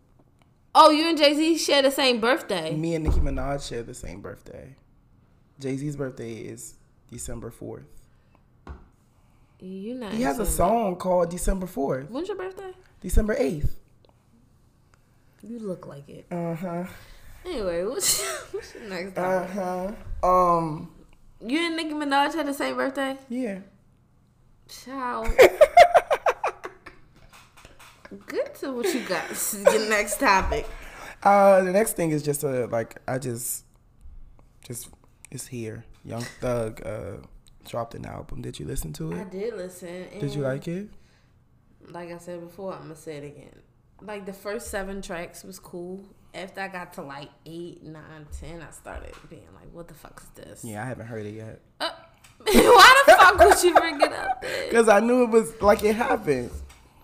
[0.74, 2.74] Oh, you and Jay Z share the same birthday.
[2.76, 4.76] me and Nicki Minaj share the same birthday.
[5.58, 6.74] Jay Z's birthday is
[7.10, 7.86] December fourth.
[9.58, 10.12] You not.
[10.12, 12.08] He has a song called December fourth.
[12.08, 12.72] When's your birthday?
[13.00, 13.79] December eighth.
[15.42, 16.26] You look like it.
[16.30, 16.84] Uh huh.
[17.44, 18.22] Anyway, what's,
[18.52, 19.50] what's your next Uh topic?
[19.54, 19.92] huh.
[20.58, 20.90] Um.
[21.44, 23.16] You and Nicki Minaj had the same birthday?
[23.30, 23.60] Yeah.
[24.68, 25.24] Ciao.
[28.26, 29.28] Good to what you got.
[29.28, 30.66] This is your next topic.
[31.22, 33.64] Uh, the next thing is just a like I just,
[34.66, 34.88] just
[35.30, 35.84] it's here.
[36.04, 37.18] Young Thug uh
[37.68, 38.42] dropped an album.
[38.42, 39.16] Did you listen to it?
[39.16, 39.30] I it?
[39.30, 40.06] did listen.
[40.18, 40.88] Did you like it?
[41.88, 43.60] Like I said before, I'm gonna say it again.
[44.02, 46.04] Like the first seven tracks was cool.
[46.32, 50.22] After I got to like eight, nine, ten, I started being like, "What the fuck
[50.22, 51.60] is this?" Yeah, I haven't heard it yet.
[51.80, 51.90] Uh,
[52.44, 54.44] why the fuck would you bring it up?
[54.70, 56.50] Cause I knew it was like it happened.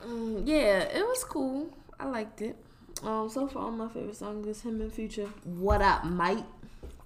[0.02, 1.76] Um, yeah, it was cool.
[1.98, 2.56] I liked it.
[3.02, 5.28] Um, so far my favorite song is him and Future.
[5.44, 6.44] What up, Mike?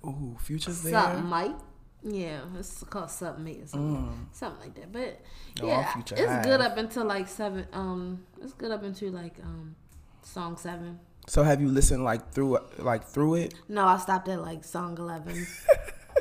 [0.05, 0.93] Ooh, Future's there.
[0.93, 1.57] Sup, Mike?
[2.03, 4.91] Yeah, it's called Sup Mate or something, something like that.
[4.93, 5.21] But
[5.61, 7.67] No, yeah, it's good up until like seven.
[7.73, 9.77] Um, it's good up until like um,
[10.23, 10.99] song seven.
[11.27, 13.55] So have you listened like through like through it?
[13.69, 15.47] No, I stopped at like song eleven.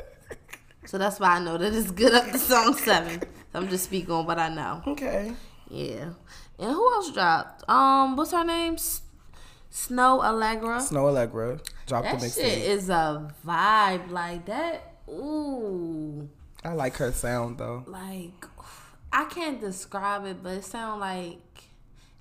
[0.86, 3.20] so that's why I know that it's good up to song seven.
[3.52, 4.82] So I'm just speaking on what I know.
[4.86, 5.32] Okay.
[5.68, 6.10] Yeah.
[6.58, 7.68] And who else dropped?
[7.70, 8.76] Um, what's her name?
[8.76, 10.80] Snoh Aalegra.
[10.80, 12.68] Snoh Aalegra dropped That the shit mixtape.
[12.68, 14.89] is a vibe like that.
[15.10, 16.28] Ooh,
[16.64, 17.86] I like her sound though.
[17.86, 18.46] like
[19.12, 21.64] I can't describe it, but it sounds like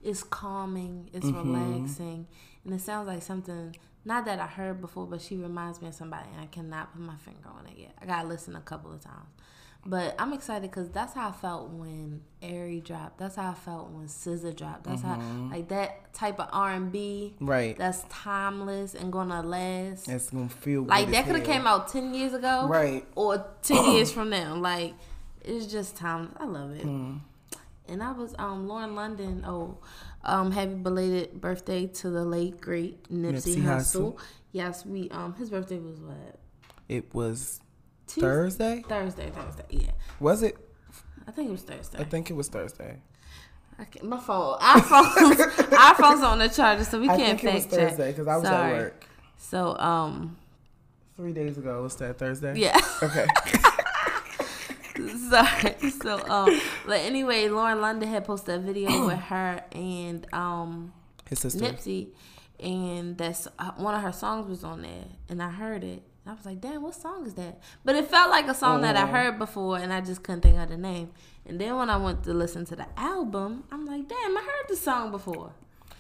[0.02, 1.54] it's calming, it's Mm-hmm.
[1.54, 2.28] relaxing,
[2.66, 3.76] and it sounds like something
[4.06, 7.02] not that I heard before, but she reminds me of somebody, and I cannot put
[7.02, 7.92] my finger on it yet.
[8.02, 9.28] I gotta listen a couple of times.
[9.86, 13.18] But I'm excited because that's how I felt when Airy dropped.
[13.18, 14.84] That's how I felt when SZA dropped.
[14.84, 17.34] That's how like that type of R and B.
[17.36, 17.46] Mm-hmm.
[17.46, 17.78] Right.
[17.78, 20.10] That's timeless and gonna last.
[20.10, 23.06] It's gonna feel Like that could have came out ten years ago, Right.
[23.16, 24.56] Or ten years from now.
[24.56, 24.94] Like
[25.44, 26.34] it's just timeless.
[26.40, 26.84] I love it.
[26.84, 27.18] Hmm.
[27.88, 29.44] And I was um Lauren London.
[29.48, 29.78] Oh,
[30.24, 34.14] um, happy belated birthday to the late great Nipsey, Nipsey Hussle.
[34.14, 34.20] Hussle.
[34.52, 36.40] Yes, we um his birthday was what
[36.90, 37.62] It was
[38.10, 38.22] Tuesday?
[38.22, 38.84] Thursday.
[38.88, 39.66] Thursday, Thursday.
[39.70, 40.58] Yeah, Was it?
[41.28, 42.00] I think it was Thursday.
[42.00, 42.98] I think it was Thursday.
[43.78, 45.40] I my phone, our phones,
[45.72, 47.90] our phones on the charger, so we I can't think it was check.
[47.92, 48.72] Thursday because I was Sorry.
[48.74, 49.06] at work
[49.38, 50.38] So um,
[51.16, 51.84] three days ago.
[51.84, 52.56] Was that Thursday?
[52.60, 52.78] yeah.
[53.02, 53.26] Okay.
[55.30, 55.76] Sorry.
[56.02, 60.92] So um, but anyway, Lauren London had posted a video with her and um
[61.30, 61.60] His sister.
[61.60, 62.10] Nipsey,
[62.60, 66.04] and that's uh, one of her songs was on there, and I heard it.
[66.28, 68.96] I was like, "Damn, what song is that?" But it felt like a song that
[68.96, 69.08] I Oh.
[69.08, 71.10] heard before, and I just couldn't think of the name.
[71.46, 74.68] And then when I went to listen to the album, I'm like, "Damn, I heard
[74.70, 75.52] the song before."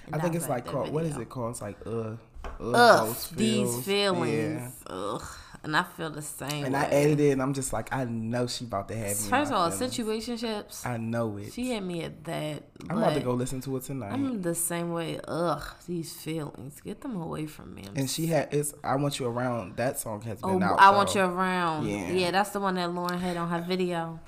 [0.05, 0.91] And I think it's like called.
[0.91, 1.51] What is it called?
[1.51, 2.15] It's like uh.
[2.61, 4.71] Ugh, ugh, those these feelings.
[4.87, 5.23] Ugh.
[5.61, 6.63] And I feel the same.
[6.65, 6.89] And I way.
[6.91, 9.29] edited it and I'm just like, I know she about to have me.
[9.29, 10.85] First of all, situationships.
[10.85, 11.51] I know it.
[11.51, 12.63] She had me at that.
[12.89, 14.13] I'm about to go listen to it tonight.
[14.13, 15.19] I'm the same way.
[15.27, 16.79] Ugh, these feelings.
[16.81, 17.83] Get them away from me.
[17.87, 19.75] I'm and she had it's I want you around.
[19.75, 20.79] That song has Oh, been out.
[20.79, 21.87] I want you around.
[21.87, 22.09] Yeah.
[22.09, 22.31] Yeah.
[22.31, 24.19] that's the one that Lauren had on her video.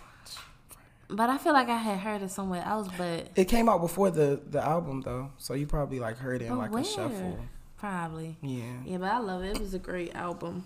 [1.08, 2.88] But I feel like I had heard it somewhere else.
[2.98, 6.46] But, It came out before the the album though, so you probably like heard it
[6.46, 6.82] in but like where?
[6.82, 7.40] a shuffle.
[7.78, 8.38] Probably.
[8.42, 8.64] Yeah.
[8.86, 9.56] Yeah, but I love it.
[9.56, 10.66] It was a great album.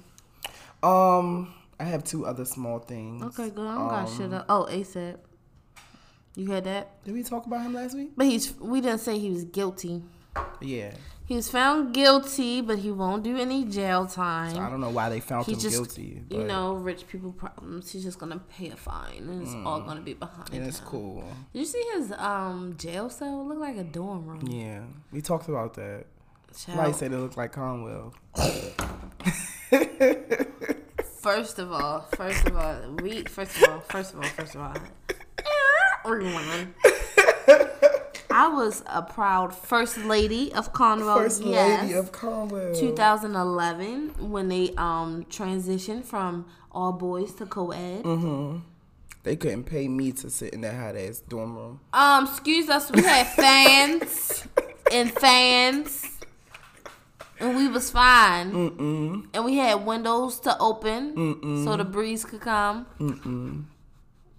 [0.83, 3.23] Um, I have two other small things.
[3.23, 3.67] Okay, good.
[3.67, 4.45] I don't got shit Um, up.
[4.49, 5.17] Oh, ASAP.
[6.35, 7.03] You heard that?
[7.05, 8.11] Did we talk about him last week?
[8.15, 8.53] But he's.
[8.59, 10.03] We didn't say he was guilty.
[10.61, 10.91] Yeah.
[11.27, 14.53] He was found guilty, but he won't do any jail time.
[14.53, 16.21] So I don't know why they found He him just, guilty.
[16.29, 17.89] you know, rich people problems.
[17.91, 21.23] He's just gonna pay a fine, and it's all gonna be behind and it's cool.
[21.51, 23.41] Did you see his um jail cell?
[23.41, 24.45] It looked like a dorm room.
[24.47, 26.05] Yeah, we talked about that.
[26.49, 26.57] Child.
[26.57, 28.13] Somebody said it looked like Conwell.
[31.25, 34.61] First of all, first of all, we first of all, first of all, first of
[34.61, 34.75] all,
[36.05, 36.75] rewind.
[38.29, 41.17] I was a proud first lady of Conwell.
[41.17, 41.81] First yes.
[41.81, 42.75] lady of Conwell.
[42.75, 48.03] 2011 when they um transitioned from all boys to co-ed.
[48.03, 48.59] Mm-hmm.
[49.23, 51.79] They couldn't pay me to sit in that hot ass dorm room.
[51.91, 54.47] Um, excuse us, we had fans
[54.91, 56.07] and fans,
[57.39, 58.52] and we was fine.
[58.52, 59.28] Mm-mm.
[59.34, 62.86] And we had windows to open so the breeze could come.
[63.00, 63.65] Mm-mm.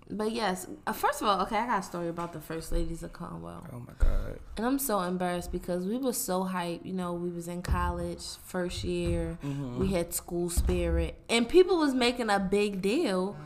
[0.08, 3.02] But yes, uh, first of all, okay, I got a story about the first ladies
[3.02, 4.38] of Conwell, Oh my god.
[4.56, 6.84] and I'm so embarrassed because we was so hyped.
[6.86, 9.36] You know, we was in college, first year,
[9.76, 13.36] we had school spirit, and people was making a big deal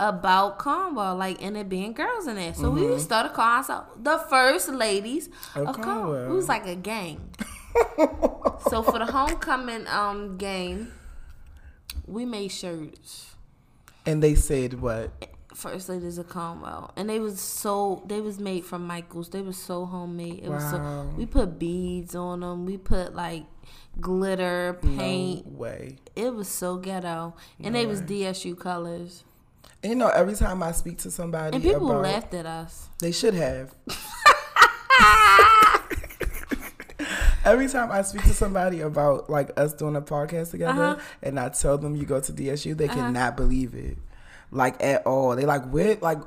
[0.00, 2.54] about Conwell, like and it being girls in there.
[2.54, 5.94] So we started calling ourselves the first ladies Of of, Conwell.
[6.02, 6.32] Conwell.
[6.32, 7.20] It was like a gang.
[8.68, 10.92] so for the homecoming um game,
[12.06, 13.34] we made shirts.
[14.06, 15.10] And they said what?
[15.54, 19.30] First ladies of Conwell, and they was so they was made from Michaels.
[19.30, 20.40] They was so homemade.
[20.44, 22.64] It was so we put beads on them.
[22.66, 23.44] We put like
[24.00, 25.46] glitter paint.
[25.46, 25.96] No way.
[26.16, 29.24] It was so ghetto, and they was DSU colors.
[29.82, 32.88] And you know, every time I speak to somebody And people about, laughed at us.
[32.98, 33.74] they should have.
[37.44, 41.00] Every time I speak to somebody about like us doing a podcast together, Uh-huh.
[41.22, 43.96] and I tell them you go to DSU, they cannot believe it,
[44.50, 45.34] like at all.
[45.36, 46.18] They like, where, like,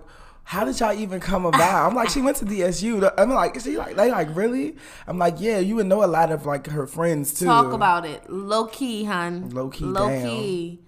[0.45, 1.87] how did y'all even come about?
[1.87, 3.13] I'm like, she went to DSU.
[3.17, 4.75] I'm like, she like, they like, really?
[5.07, 7.45] I'm like, yeah, you would know a lot of like her friends too.
[7.45, 9.49] Talk about it, low key, hun.
[9.51, 10.79] Low key, low key.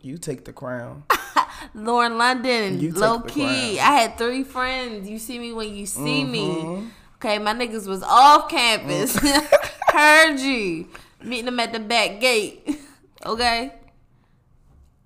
[0.00, 1.02] You take the crown.
[1.74, 3.76] Lauren London, You take low the key.
[3.76, 3.88] crown.
[3.88, 5.08] I had three friends.
[5.08, 6.32] You see me when you see Mm-hmm.
[6.32, 6.90] me.
[7.16, 9.16] Okay, my niggas was off campus.
[9.88, 10.88] Heard you.
[11.22, 12.80] Meeting them at the back gate.
[13.26, 13.72] Okay.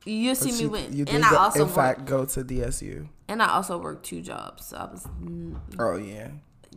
[0.04, 3.06] You see But me you, when, you and I also in fact, go to DSU.
[3.28, 4.66] and I also worked two jobs.
[4.66, 5.56] So I was, mm.
[5.78, 6.30] Oh yeah,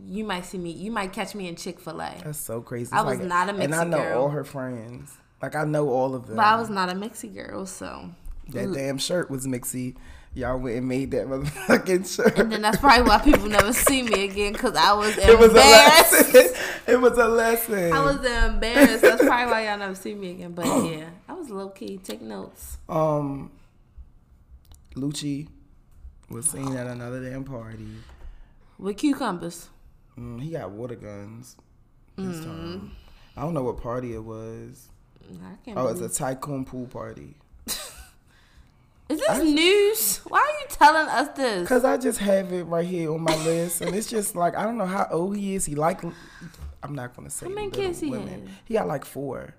[0.06, 2.92] you might see me, you might catch me in Chick Fil A, that's so crazy.
[2.92, 3.62] I It's was not a girl.
[3.62, 4.22] And I know girl.
[4.22, 5.14] all her friends.
[5.40, 6.36] Like I know all of them.
[6.36, 7.66] but I was not a Mexi girl.
[7.66, 8.10] So,
[8.50, 9.96] That damn shirt was mixy.
[10.34, 12.38] Y'all went and made that motherfucking shirt.
[12.38, 15.28] and then that's probably why people never see me again because I was embarrassed.
[15.30, 16.54] it was a lesson.
[16.86, 17.92] it was a lesson.
[17.92, 19.02] I was embarrassed.
[19.02, 20.52] That's probably why y'all never see me again.
[20.52, 21.98] But yeah, I was low key.
[22.02, 22.78] Take notes.
[22.88, 23.50] um,
[24.94, 25.48] Lucci
[26.30, 27.88] was seen at another damn party.
[28.78, 29.68] With cucumbers.
[30.18, 31.56] Mm, he got water guns
[32.16, 32.44] this Mm-hmm.
[32.44, 32.90] time.
[33.36, 34.88] I don't know what party it was.
[35.30, 37.36] I can't Oh, it's believe- a tycoon pool party.
[39.08, 40.18] Is this news?
[40.18, 41.68] Why are you telling us this?
[41.68, 44.62] Cause I just have it right here on my list, and it's just like I
[44.64, 45.64] don't know how old he is.
[45.64, 46.02] He like
[46.82, 48.46] I'm not gonna say How many kids he women.
[48.46, 48.48] had?
[48.64, 49.54] He got like four.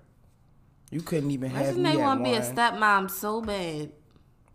[0.90, 3.90] You couldn't even have me they at want to be a stepmom so bad.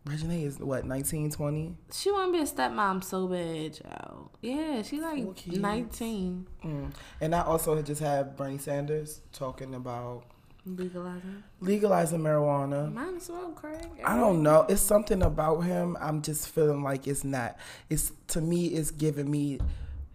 [0.05, 1.77] Regina is what 19, 20?
[1.91, 4.29] She want to be a stepmom so bad, child.
[4.41, 6.47] Yeah, she like 19.
[6.63, 6.93] Mm.
[7.19, 10.23] And I also just have Bernie Sanders talking about
[10.65, 11.43] Legalizing.
[11.61, 12.93] legalizing marijuana.
[12.93, 13.87] Might as well, Craig.
[14.05, 14.65] I don't know.
[14.69, 15.97] It's something about him.
[15.99, 17.57] I'm just feeling like it's not.
[17.89, 18.67] It's to me.
[18.67, 19.59] It's giving me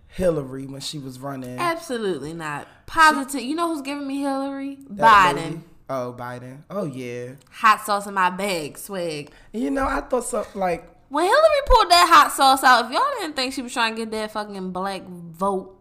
[0.09, 1.59] Hillary when she was running.
[1.59, 2.68] Absolutely not.
[2.87, 3.42] Positive.
[3.42, 4.76] You know who's giving me Hillary?
[4.92, 5.35] Biden.
[5.35, 5.61] lady.
[5.90, 6.62] Oh, Biden.
[6.70, 7.33] Oh yeah.
[7.50, 9.33] Hot sauce in my bag, swag.
[9.52, 10.46] You know, I thought so.
[10.54, 13.94] Like When Hillary pulled that hot sauce out, if y'all didn't think she was trying
[13.94, 15.76] to get that fucking black vote,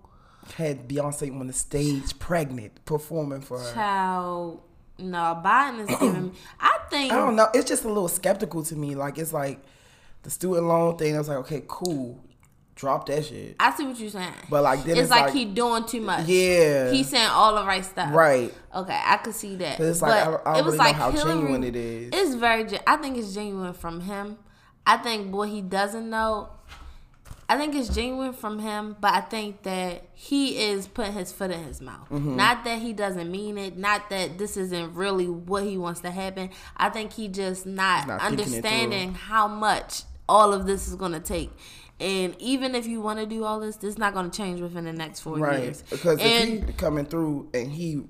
[0.56, 3.74] had Beyonce on the stage, pregnant, performing for her.
[3.74, 4.62] child,
[4.98, 6.32] no, Biden is giving me.
[6.60, 7.50] I think I don't know.
[7.54, 8.96] It's just a little skeptical to me.
[8.96, 9.60] Like it's like
[10.24, 11.16] the student loan thing.
[11.16, 12.20] I was like, okay, cool.
[12.76, 13.56] drop that shit.
[13.60, 14.34] I see what you're saying.
[14.50, 16.28] But like then it's, it's, like, like, he doing too much.
[16.28, 18.14] yeah, He's saying all the right stuff.
[18.14, 18.54] right.
[18.74, 19.80] Okay, I could see that.
[19.80, 22.10] it's like, I I don't it was really know like how Hillary, genuine it is.
[22.14, 22.68] It's very.
[22.86, 24.38] I think it's genuine from him.
[24.86, 26.50] I think what he doesn't know.
[27.50, 31.52] I think it's genuine from him, but I think that he is putting his foot
[31.52, 32.10] in his mouth.
[32.10, 32.36] Mm-hmm.
[32.38, 33.78] Not that he doesn't mean it.
[33.78, 36.50] Not that this isn't really what he wants to happen.
[36.78, 38.54] I think he just not, Not thinking it through.
[38.54, 41.52] understanding how much all of this is going to take.
[42.00, 44.60] And even if you want to do all this, this is not going to change
[44.62, 45.64] within the next four Right.
[45.64, 45.84] years.
[45.90, 48.04] Because and if he coming through and he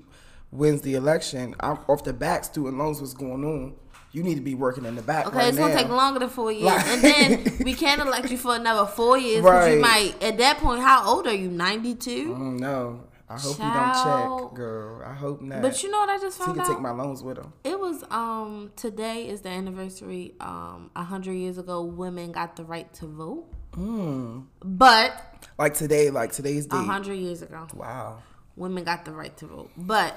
[0.54, 3.76] wins the election, I'm, off the back, student loans was going on.
[4.12, 5.26] You need to be working in the back.
[5.28, 5.80] Okay, right it's gonna now.
[5.82, 9.18] take longer than four years, Like- and then we can't elect you for another four
[9.18, 10.22] years because you might.
[10.22, 11.50] At that point, how old are you?
[11.50, 12.38] Ninety two.
[12.38, 13.94] No, I hope you don't
[14.50, 15.02] check, girl.
[15.04, 15.64] I hope not.
[15.64, 16.74] But you know what I just so he found can out?
[16.74, 17.52] take my loans with him.
[17.64, 20.36] it was um today is the anniversary.
[20.40, 24.46] Um, a hundred years ago, women got the right to vote, Mm.
[24.64, 26.86] but Like today, like today's a date.
[26.86, 28.20] hundred years ago, Wow.
[28.56, 30.16] Women got the right to vote, but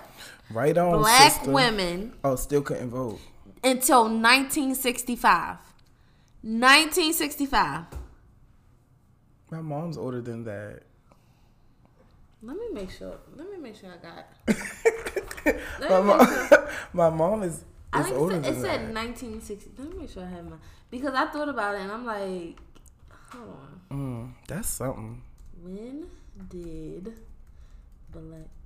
[0.50, 0.98] Right on.
[1.00, 1.50] black sister.
[1.50, 3.18] women Oh, still couldn't vote.
[3.64, 5.56] until 1965.
[6.42, 7.84] 1965.
[9.50, 10.82] My mom's older than that.
[12.42, 13.16] Let me make sure.
[13.34, 14.26] Let me make sure I got.
[15.90, 16.68] My mom, sure.
[16.92, 19.70] my mom is, I think older it said, it said 1960.
[19.78, 20.56] Let me make sure I have my
[20.90, 22.58] because I thought about it and I'm like,
[23.32, 23.80] hold on.
[23.96, 25.22] Mm, that's something.
[25.62, 26.06] When
[26.48, 27.14] did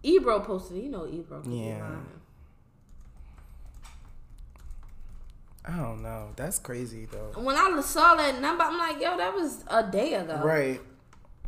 [0.03, 0.79] Ebro posted?
[0.79, 0.85] it.
[0.85, 1.43] You know Ebro.
[1.47, 1.97] Yeah.
[5.65, 6.33] I don't know.
[6.37, 7.41] That's crazy though.
[7.41, 10.41] When I saw that number, I'm like, yo, that was a day ago.
[10.43, 10.81] Right.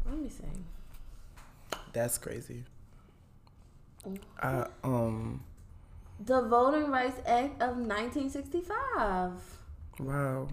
[0.07, 0.45] Let me see.
[1.93, 2.65] That's crazy.
[4.07, 4.19] Mm.
[4.41, 5.43] I um.
[6.25, 9.33] The Voting Rights Act of 1965
[9.99, 10.49] Wow.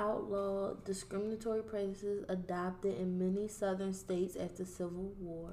[0.00, 5.50] Outlawed discriminatory practices adopted in many southern states after Civil War,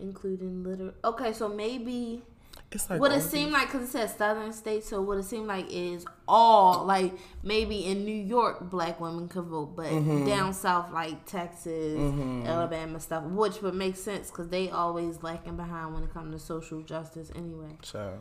[0.00, 0.94] including liter.
[1.04, 2.22] Okay, so maybe
[2.70, 4.88] It's like what it seemed like because it says southern states.
[4.88, 9.44] So what it seemed like is all like maybe in New York black women could
[9.44, 10.26] vote, but Mm-hmm.
[10.26, 11.98] down south like Texas,
[12.46, 16.38] Alabama stuff, which would make sense because they always lacking behind when it comes to
[16.44, 17.76] social justice anyway.
[17.82, 18.20] Child.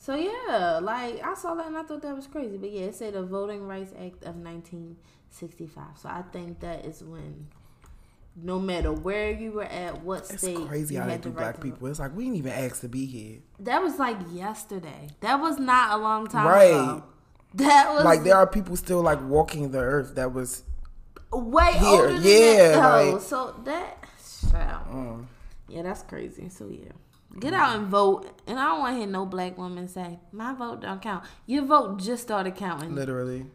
[0.00, 2.56] So yeah, like I saw that and I thought that was crazy.
[2.56, 5.82] But yeah, it said the Voting Rights Act of 1965.
[5.96, 7.48] So I think that is when,
[8.36, 11.36] no matter where you were at, what It's state, crazy you how they do right
[11.38, 11.62] black vote.
[11.64, 11.88] people.
[11.88, 13.38] It's like we didn't even ask to be here.
[13.58, 15.08] That was like yesterday.
[15.20, 16.66] That was not a long time Right.
[16.66, 17.02] ago.
[17.54, 20.62] That was Like there are people still like walking the earth that was
[21.32, 22.72] way Here, older than yeah, that.
[23.04, 23.12] though.
[23.14, 24.04] like- so that,
[24.92, 25.26] mm,
[25.66, 26.48] yeah, that's crazy.
[26.50, 26.92] So yeah.
[27.38, 28.40] Get out and vote.
[28.46, 31.24] And I don't want to hear no black woman say, my vote don't count.
[31.46, 33.46] Your vote just started counting literally.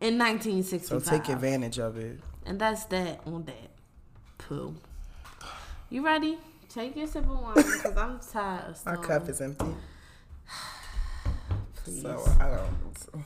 [0.00, 1.04] in 1965.
[1.04, 2.20] So take advantage of it.
[2.44, 3.70] And that's that on that.
[4.38, 4.76] Poo.
[5.90, 6.38] You ready?
[6.68, 9.02] Take your sip of wine because I'm tired of My stalling.
[9.02, 9.66] cup is empty.
[11.84, 12.02] Please.
[12.02, 12.98] So I don't.
[12.98, 13.22] So,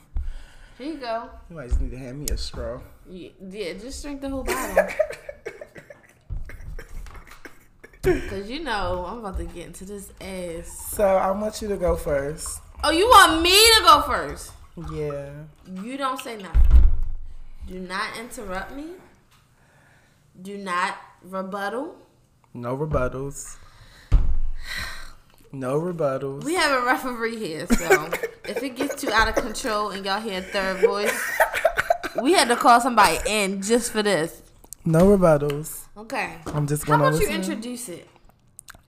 [0.77, 1.29] Here you go.
[1.49, 2.79] you might just need to hand me a straw.
[3.09, 4.87] Yeah, yeah, just drink the whole bottle.
[8.29, 10.95] Cause you know I'm about to get into this ass.
[10.95, 12.59] So I want you to go first.
[12.83, 14.51] Oh, you want me to go first?
[14.91, 15.29] Yeah.
[15.83, 16.83] You don't say nothing.
[17.67, 18.85] Do not interrupt me.
[20.41, 21.95] Do not rebuttal.
[22.55, 23.57] No rebuttals.
[25.51, 26.43] No rebuttals.
[26.43, 28.09] We have a referee here, so
[28.45, 31.31] if it gets too out of control and y'all hear a third voice,
[32.19, 34.41] we had to call somebody in just for this.
[34.85, 35.85] No rebuttals.
[35.95, 36.37] Okay.
[36.47, 38.07] I'm just How gonna about you introduce it,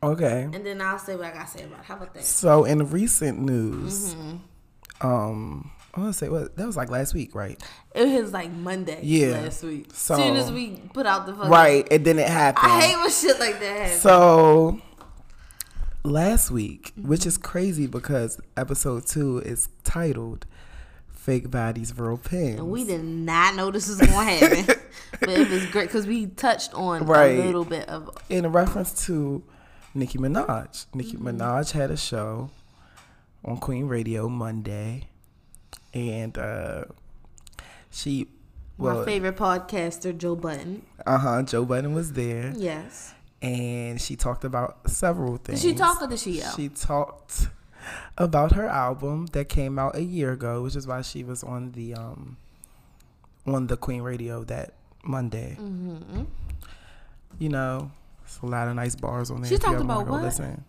[0.02, 0.50] Okay.
[0.52, 1.86] and then I'll say what I gotta say about it.
[1.86, 2.24] How about that?
[2.24, 5.08] So in recent news, Mm-hmm.
[5.08, 7.62] um, I want to say what that was like last week, right?
[7.94, 9.42] It was like Monday Yeah.
[9.42, 9.92] last week.
[9.94, 12.72] So- soon as we put out the fucking Right, and then it happened.
[12.72, 14.02] I hate when shit like that happens.
[14.02, 14.82] So
[16.04, 20.46] last week, which is crazy because episode two is titled
[21.24, 24.66] "Fake Bodies, Real Pins." and we did not know this was gonna happen,
[25.20, 27.40] but it was great because we touched on Right.
[27.40, 29.42] a little bit of in reference to
[29.94, 30.86] Nicki Minaj.
[30.94, 31.28] Nicki Mm-hmm.
[31.42, 32.50] Minaj had a show
[33.46, 35.08] on Queen Radio Monday,
[35.94, 36.86] and uh,
[37.92, 38.28] she,
[38.78, 40.82] my favorite podcaster, Joe Budden.
[41.06, 43.14] uh huh, Joe Budden was there, Yes.
[43.42, 45.62] and she talked about several Did things.
[45.62, 46.56] she talk or did she yell?
[46.56, 47.48] She talked
[48.18, 51.72] about her album that came out a year ago, which is why she was on
[51.74, 52.38] the um
[53.46, 54.74] on the Queen Radio that
[55.04, 55.58] Monday.
[55.60, 56.24] mm-hmm.
[57.40, 57.92] You know,
[58.26, 59.50] it's a lot of nice bars on there.
[59.50, 60.22] She talked about what?
[60.22, 60.64] Listen.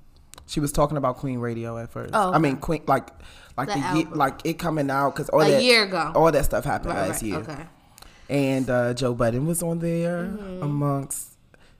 [0.47, 2.11] She was talking about Queen Radio at first.
[2.15, 2.57] Oh, I mean.
[2.57, 3.09] Queen, like
[3.57, 3.75] like The
[4.11, 6.13] the, like it coming out because all A that year ago.
[6.15, 7.39] all that stuff happened Right, last right, year.
[7.39, 7.63] Okay.
[8.29, 10.63] And uh, Joe Budden was on there Mm-hmm.
[10.63, 11.29] amongst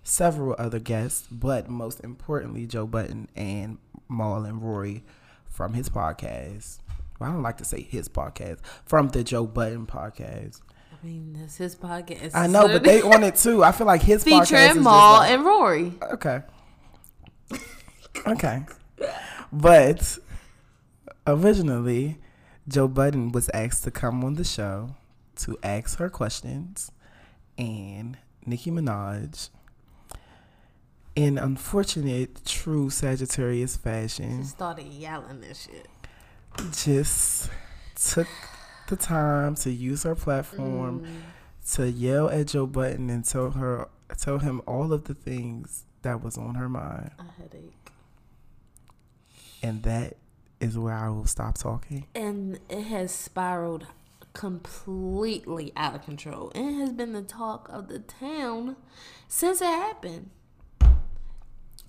[0.03, 3.79] several other guests, but most importantly, Joe Budden and
[4.09, 5.03] Mal and Rory
[5.55, 6.81] from his podcast.
[7.21, 10.61] Well, I don't like to say his podcast, from the Joe Budden podcast.
[10.93, 12.33] I mean, that's his podcast.
[12.35, 13.63] I know, but they on it too.
[13.63, 15.93] I feel like his podcast is featuring Mal like- and Rory.
[16.13, 16.43] Okay.
[18.27, 18.63] Okay.
[19.53, 20.19] But
[21.27, 22.19] originally,
[22.67, 24.97] Joe Budden was asked to come on the show
[25.37, 26.91] to ask her questions,
[27.59, 29.51] and Nicki Minaj,
[31.17, 35.89] in unfortunate, true Sagittarius fashion, She Started yelling this shit.
[36.73, 37.51] just
[37.95, 38.29] took
[38.89, 41.75] the time to use her platform mm.
[41.75, 43.89] to yell at Joe Budden and tell her
[44.19, 47.11] tell him all of the things that was on her mind.
[47.19, 47.91] A headache.
[49.63, 50.17] And that
[50.61, 52.07] is where I will stop talking.
[52.15, 53.87] And it has spiraled
[54.35, 56.53] completely out of control.
[56.55, 58.77] And it has been the talk of the town
[59.27, 60.31] since it happened.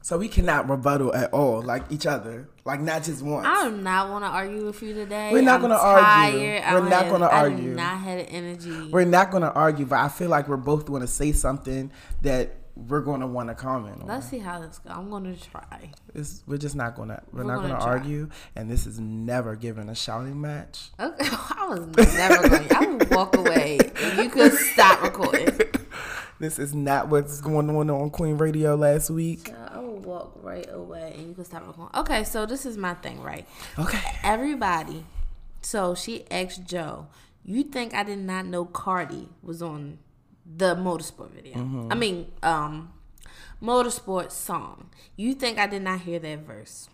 [0.05, 3.47] So we cannot rebuttal at all, like each other, like not just once.
[3.47, 5.31] I do not want to argue with you today.
[5.33, 6.41] We're not gonna argue.
[6.41, 7.71] We're I not gonna argue.
[7.71, 8.89] I not have the energy.
[8.91, 11.89] We're not going to argue, but I feel like we're both going to say something
[12.21, 14.07] that we're going to want to comment on.
[14.07, 14.93] Let's see how this goes.
[14.95, 15.89] I'm going to try.
[16.13, 17.19] It's, we're just not going to.
[17.31, 20.91] We're, We're not gonna going to argue, and this is never given a shouting match.
[20.99, 22.67] Okay, I was never going.
[22.75, 23.79] I would walk away.
[24.03, 25.49] and You could stop recording.
[26.37, 29.53] This is not what's going on on Queen Radio last week.
[30.05, 31.99] Walk right away, and you can stop recording.
[31.99, 33.47] Okay, so this is my thing, right?
[33.77, 34.01] Okay.
[34.23, 35.05] Everybody.
[35.61, 37.07] So she asked Joe,
[37.43, 39.99] "You think I did not know Cardi was on
[40.45, 41.87] the motorsport video?
[41.89, 42.93] I mean, um,
[43.61, 44.89] motorsport song.
[45.15, 46.89] You think I did not hear that verse?"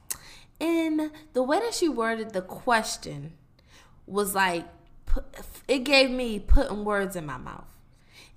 [0.60, 3.34] And the way that she worded the question
[4.06, 4.66] was like,
[5.68, 7.66] it gave me putting words in my mouth.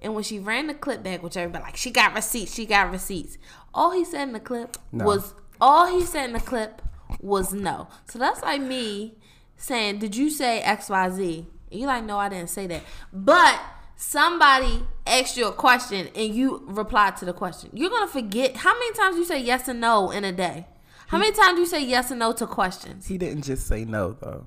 [0.05, 2.91] And when she ran the clip back, which everybody like, she got receipts, she got
[2.93, 3.39] receipts.
[3.73, 5.07] All he said in the clip No.
[5.07, 6.83] was, all he said in the clip
[7.21, 7.89] was no.
[8.09, 9.15] So that's like me
[9.57, 11.47] saying, did you say X Y Z?
[11.71, 12.83] And you like, no, I didn't say that.
[13.13, 13.59] But
[13.97, 17.71] somebody asked you a question and you replied to the question.
[17.73, 20.67] You're gonna forget how many times you say yes and no in a day.
[21.09, 23.07] How many times you say yes and no to questions?
[23.07, 24.47] He didn't just say no, though.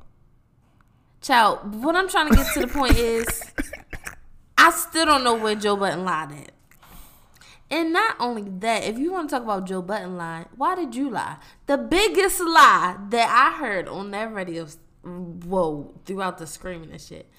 [1.22, 3.42] Child, what I'm trying to get to the point is,
[4.68, 6.52] I still don't know where Joe Budden lied at.
[7.72, 10.94] And not only that, if you want to talk about Joe Budden lying, why did
[10.94, 11.38] you lie?
[11.68, 14.68] The biggest lie that I heard on that radio,
[15.06, 17.32] whoa, throughout the screaming and shit.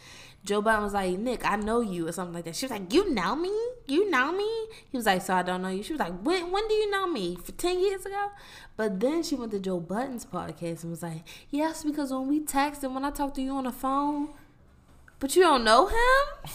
[0.43, 2.57] Joe Budden was like, Nick, I know you, or something like that.
[2.57, 3.53] She was like, You know me?
[3.87, 4.49] You know me?
[4.89, 5.83] He was like, So I don't know you.
[5.83, 7.37] She was like, When when do you know me?
[7.37, 8.31] For 10 years ago?
[8.79, 12.41] But then she went to Joe Budden's podcast and was like, Yes, because when we
[12.41, 14.31] text and when I talk to you on the phone,
[15.21, 16.51] but you don't know him?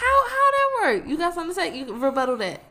[0.00, 1.08] How how that work?
[1.08, 1.78] You got something to say?
[1.78, 2.62] You can rebuttal that.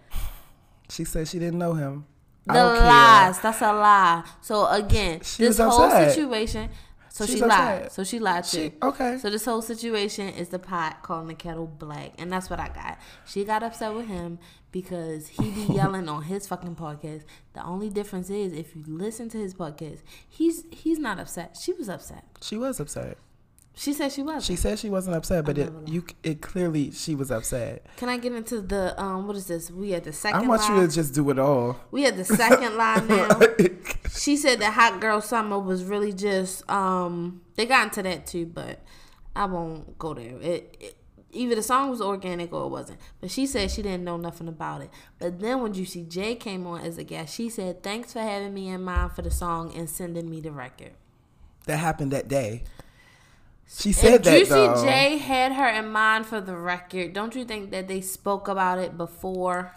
[0.90, 2.06] She said she didn't know him.
[2.46, 2.88] The don't care.
[2.88, 3.40] lies.
[3.40, 4.24] That's a lie.
[4.42, 6.70] So again, She this whole situation.
[7.10, 7.92] So She's she lied.
[7.92, 8.58] So she lied too.
[8.72, 9.18] She- okay.
[9.20, 12.70] So this whole situation is the pot calling the kettle black, and that's what I
[12.70, 12.98] got.
[13.26, 14.40] She got upset with him
[14.72, 17.24] because he be yelling on his fucking podcast.
[17.54, 21.56] The only difference is if you listen to his podcast, he's he's not upset.
[21.62, 22.26] She was upset.
[22.42, 23.18] She was upset.
[23.76, 24.46] She said she was.
[24.46, 27.86] She said she wasn't upset, but it you it clearly she was upset.
[27.98, 29.26] Can I get into the um?
[29.28, 29.72] What is this?
[29.72, 30.44] We had the second.
[30.44, 31.80] I want you to just do it all.
[31.90, 33.30] We had the second line now.
[34.12, 38.46] she said that Hot Girl Summer was really just um they got into that too,
[38.46, 38.84] but
[39.36, 40.40] I won't go there.
[40.40, 40.98] It, it
[41.34, 43.00] either the song was organic or it wasn't.
[43.20, 44.90] But she said she didn't know nothing about it.
[45.20, 48.54] But then when Juicy J came on as a guest, she said, Thanks for having
[48.54, 50.92] me in mind for the song and sending me the record.
[51.66, 52.64] That happened that day.
[53.68, 54.84] She said if that Juicy though.
[54.86, 58.78] J had her in mind for the record, don't you think that they spoke about
[58.80, 59.76] it before?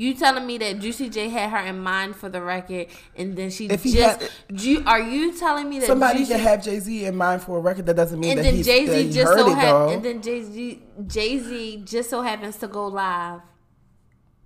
[0.00, 2.86] You telling me that Juicy J had her in mind for the record,
[3.16, 6.40] and then she If just had- Ju- are you telling me that Somebody Juicy, can
[6.42, 7.86] have Jay Z in mind for a record.
[7.86, 10.04] That doesn't mean and that then he's Jay Z just heard so it ha- and
[10.04, 13.40] then Jay Z Jay Z just so happens to go live,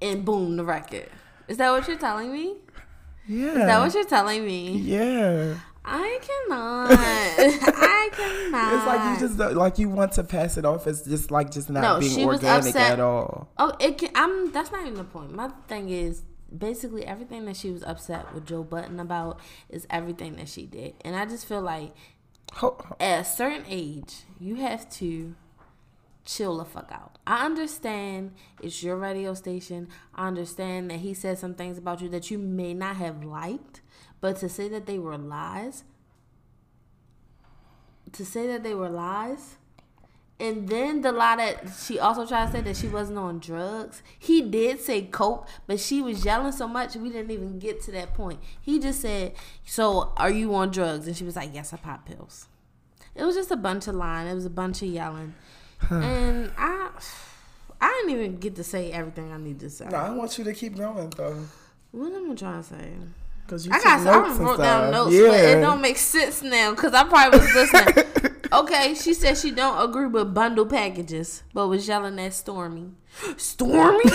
[0.00, 1.08] and boom, the record.
[1.48, 2.56] Is that what you're telling me?
[3.28, 3.48] yeah.
[3.50, 4.72] Is that what you're telling me?
[4.78, 5.54] yeah.
[5.84, 6.18] I
[6.48, 6.90] cannot.
[6.98, 8.74] I cannot.
[8.74, 11.70] It's like you just like you want to pass it off as just like just
[11.70, 12.92] not No, being she was organic upset.
[12.92, 13.48] at all.
[13.58, 14.10] Oh, it can.
[14.14, 14.52] I'm.
[14.52, 15.34] That's not even the point.
[15.34, 16.22] My thing is
[16.56, 20.94] basically everything that she was upset with Joe Budden about is everything that she did,
[21.04, 21.94] and I just feel like
[23.00, 25.34] at a certain age you have to
[26.24, 27.18] chill the fuck out.
[27.26, 29.88] I understand it's your radio station.
[30.14, 33.80] I understand that he said some things about you that you may not have liked,
[34.22, 35.84] but to say that they were lies,
[38.12, 39.56] to say that they were lies,
[40.40, 44.02] And then the lie that she also tried to say that she wasn't on drugs.
[44.18, 47.92] He did say coke, but she was yelling so much we didn't even get to
[47.92, 48.40] that point.
[48.60, 52.06] He just said, "So are you on drugs?" And she was like, "Yes, I pop
[52.06, 52.48] pills."
[53.14, 54.26] It was just a bunch of lying.
[54.26, 55.34] It was a bunch of yelling,
[55.90, 56.90] and I,
[57.80, 59.86] I didn't even get to say everything I need to say.
[59.90, 61.36] No, I want you to keep going though,
[61.92, 62.92] What am I trying to say?
[63.52, 65.28] Because you I got notes I wrote down notes, yeah.
[65.28, 68.32] but it don't make sense now because I probably was listening.
[68.52, 72.94] okay, she said she don't agree with bundle packages, but was yelling at Stormi.
[73.36, 74.08] Stormi.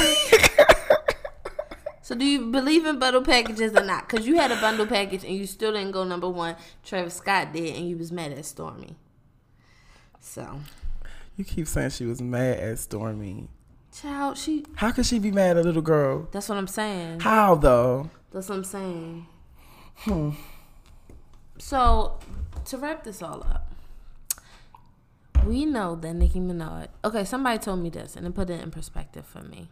[2.01, 4.09] so do you believe in bundle packages or not?
[4.09, 6.55] Because you had a bundle package and you still didn't go number one.
[6.83, 8.95] Travis Scott did, and you was mad at Stormi.
[10.19, 10.61] So,
[11.35, 13.49] you keep saying she was mad at Stormi.
[14.01, 14.65] Child, she.
[14.75, 16.27] How could she be mad at a little girl?
[16.31, 17.21] That's what I'm saying.
[17.21, 18.09] How though?
[18.31, 19.27] That's what I'm saying.
[19.99, 20.31] Hmm.
[21.57, 22.19] So,
[22.65, 23.73] to wrap this all up,
[25.45, 26.87] we know that Nicki Minaj.
[27.03, 29.69] Okay, somebody told me this, and it put it in perspective for me.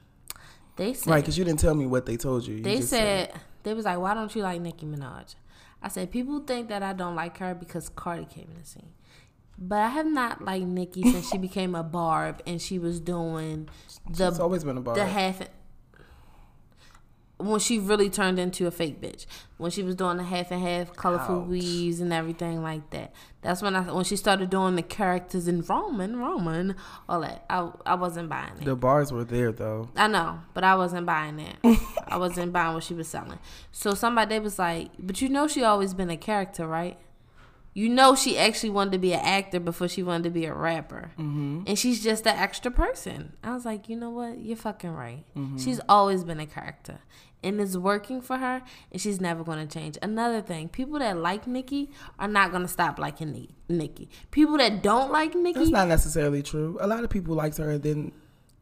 [0.78, 2.56] They said, Right, because you didn't tell me what they told you.
[2.56, 5.36] You they just said, they was like, why don't you like Nicki Minaj?
[5.82, 8.92] I said, people think that I don't like her because Cardi came in the scene.
[9.58, 13.70] But I have not liked Nicki since she became a barb and she was doing
[14.10, 14.96] the It's always been a bar.
[14.96, 15.42] the half
[17.38, 19.26] when she really turned into a fake bitch
[19.58, 21.48] when she was doing the half and half colorful Ouch.
[21.50, 25.60] weaves and everything like that that's when i when she started doing the characters in
[25.64, 26.76] roman roman
[27.10, 29.90] all that i, I wasn't buying it the bars were there though.
[29.98, 31.58] I know, but I wasn't buying that.
[32.08, 33.40] I wasn't buying what she was selling.
[33.72, 36.98] So somebody was like, "But you know, she always been a character, right?
[37.78, 40.54] You know, she actually wanted to be an actor before she wanted to be a
[40.54, 41.64] rapper, mm-hmm.
[41.68, 44.40] and she's just an extra person." I was like, "You know what?
[44.40, 45.26] You're fucking right.
[45.58, 47.00] She's always been a character."
[47.44, 49.98] And it's working for her, and she's never going to change.
[50.02, 54.10] Another thing, people that like Nicki are not going to stop liking Ni- Nicki.
[54.32, 56.78] People that don't like Nicki, That's not necessarily true.
[56.82, 58.14] A lot of people liked her and then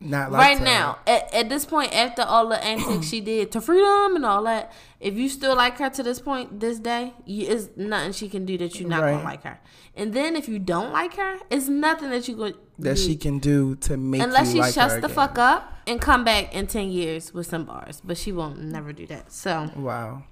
[0.03, 3.61] not like right now at, at this point after all the antics she did to
[3.61, 7.47] freedom and all that if you still like her to this point this day you,
[7.47, 9.11] it's nothing she can do that you're not Right.
[9.13, 9.59] gonna like her
[9.95, 13.39] and then if you don't like her it's nothing that you go that she can
[13.39, 16.89] do to make unless she like shuts the fuck up and come back in 10
[16.91, 20.23] years with some bars but she won't never do that so Wow.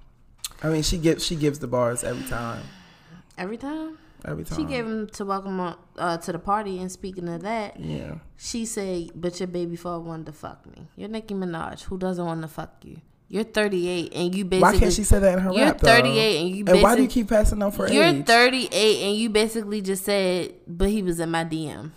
[0.64, 2.62] I mean, she gives she gives the bars every time.
[3.42, 4.58] Every time Every time.
[4.58, 8.14] she gave him to welcome her, uh, to the party and speaking of that Yeah.
[8.36, 10.86] She said, "But your baby father wanted to fuck me.
[10.96, 11.82] You're Nicki Minaj.
[11.84, 12.98] Who doesn't want to fuck you?
[13.28, 14.72] You're 38 and you basically.
[14.74, 15.78] Why can't she say that in her You're rap?
[15.80, 15.86] though?
[15.88, 18.26] 38 and you And why do you keep passing on for You're age?
[18.26, 21.92] 38 and you basically just said, but he was in my DM.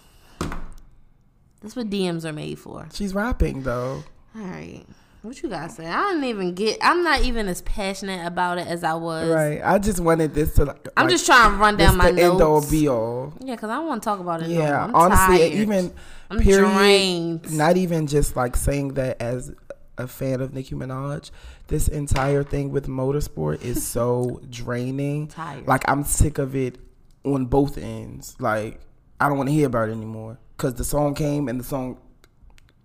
[1.61, 2.87] That's what DMs are made for.
[2.93, 4.03] She's rapping though.
[4.35, 4.85] All right.
[5.25, 5.87] What you guys say?
[5.87, 6.77] I didn't even get.
[6.81, 9.27] I'm not even as passionate about it as I was.
[9.27, 9.59] Right.
[9.63, 10.65] I just wanted this to.
[10.65, 12.69] Like, I'm just trying to run down my the end all notes.
[12.69, 13.33] be all.
[13.43, 14.49] Yeah, because I want to talk about it.
[14.49, 14.91] Yeah.
[14.93, 15.53] Honestly, tired.
[15.53, 15.93] even
[16.29, 16.71] I'm period.
[16.71, 17.57] drained.
[17.57, 19.51] Not even just like saying that as
[19.97, 21.31] a fan of Nicki Minaj.
[21.67, 25.29] This entire thing with motorsport is so draining.
[25.29, 25.67] Tired.
[25.67, 26.77] Like I'm sick of it
[27.23, 28.35] on both ends.
[28.39, 28.79] Like
[29.19, 31.97] I don't want to hear about it anymore because the song came and the song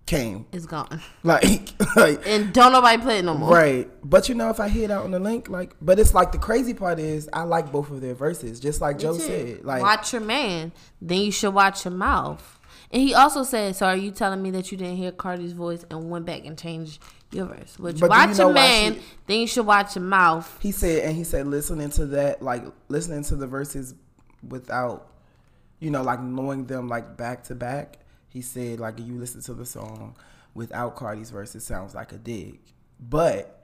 [0.05, 0.45] came.
[0.51, 1.01] It's gone.
[1.23, 3.53] Like, like And don't nobody play it no more.
[3.53, 3.89] Right.
[4.03, 6.31] But you know, if I hear it out on the link, like, but it's like
[6.31, 9.19] the crazy part is I like both of their verses, just like Joe too.
[9.21, 9.63] said.
[9.65, 10.71] Like, watch your man,
[11.01, 12.59] then you should watch your mouth.
[12.93, 15.85] And he also said, "So are you telling me that you didn't hear Cardi's voice
[15.89, 17.79] and went back and changed your verse?
[17.79, 20.57] Which But do you watch know your man, she- then you should watch your mouth.
[20.61, 23.95] he said, and he said, listening to that, like, listening to the verses
[24.45, 25.07] without,
[25.79, 27.97] you know, like knowing them like back to back.
[28.31, 30.15] He said, like, you listen to the song
[30.53, 32.59] without Cardi's verse, it sounds like a dig.
[32.99, 33.63] But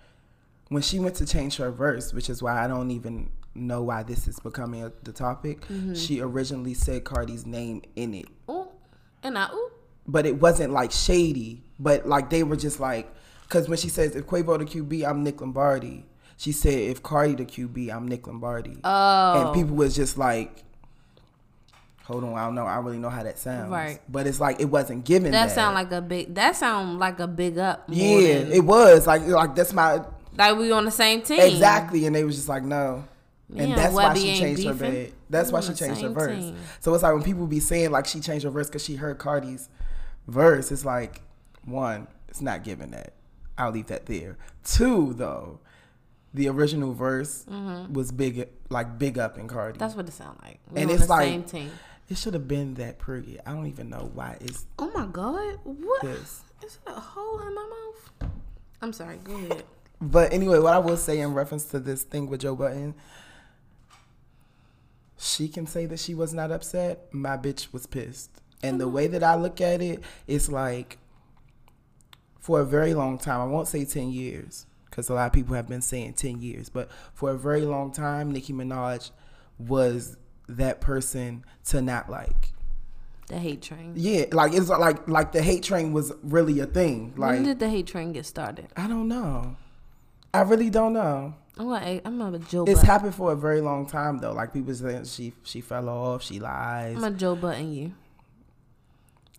[0.69, 4.03] when she went to change her verse, which is why I don't even know why
[4.03, 5.93] this is becoming a, the topic, Mm-hmm.
[5.95, 8.27] she originally said Cardi's name in it.
[8.49, 8.67] Ooh,
[9.23, 9.71] and I ooh.
[10.07, 11.63] but it wasn't like shady.
[11.79, 13.09] But like they were just like,
[13.43, 16.05] because when she says if Quavo the QB, I'm Nick Lombardi.
[16.37, 18.77] She said if Cardi the QB, I'm Nick Lombardi.
[18.83, 19.45] Oh.
[19.47, 20.63] And people was just like,
[22.07, 23.69] hold on, I don't know, I don't really know how that sounds.
[23.69, 23.99] Right.
[24.09, 25.31] But it's like it wasn't given.
[25.31, 26.33] That That, sound like a big.
[26.35, 27.83] That sound like a big up.
[27.89, 30.01] yeah, than- it was like like that's my
[30.37, 31.41] like we on the same team.
[31.41, 33.03] exactly, and they was just like no.
[33.55, 35.13] And that's why she changed her bed.
[35.29, 36.37] That's why she changed her verse.
[36.39, 36.57] team.
[36.79, 39.17] So it's like when people be saying like she changed her verse because she heard
[39.17, 39.69] Cardi's
[40.27, 41.21] verse, it's like
[41.65, 43.13] one, it's not given that.
[43.57, 44.37] I'll leave that there.
[44.63, 45.59] Two, though,
[46.33, 47.45] the original verse
[47.91, 49.71] was big, like big up in Cardi.
[49.73, 49.79] Mm-hmm.
[49.79, 50.59] That's what it sound like.
[50.69, 51.71] We and on it's the like same team.
[52.09, 53.39] It should have been that pretty.
[53.45, 56.01] I don't even know why it's Oh my god, what?
[56.01, 56.41] this.
[56.65, 58.31] Is it a hole in my mouth?
[58.81, 59.17] I'm sorry.
[59.23, 59.63] Go ahead.
[59.99, 62.93] But anyway, what I will say in reference to this thing with Joe Budden,
[65.17, 67.13] she can say that she was not upset.
[67.13, 68.41] My bitch was pissed.
[68.63, 68.93] And the mm-hmm.
[68.93, 70.97] way that I look at it, it's like
[72.39, 75.55] for a very long time, I won't say 10 years, because a lot of people
[75.55, 79.11] have been saying 10 years, but for a very long time, Nicki Minaj
[79.59, 80.15] was
[80.47, 82.53] that person to not like.
[83.27, 83.93] The hate train.
[83.95, 87.13] Yeah, like it's like like the hate train was really a thing.
[87.17, 88.67] Like when did the hate train get started?
[88.77, 89.57] I don't know.
[90.33, 91.33] I really don't know.
[91.57, 92.85] I'm gonna, I'm gonna Joe It's Button.
[92.85, 94.31] happened for a very long time though.
[94.31, 96.95] Like people saying she she fell off, she lies.
[96.95, 97.93] I'm gonna Joe Budden you.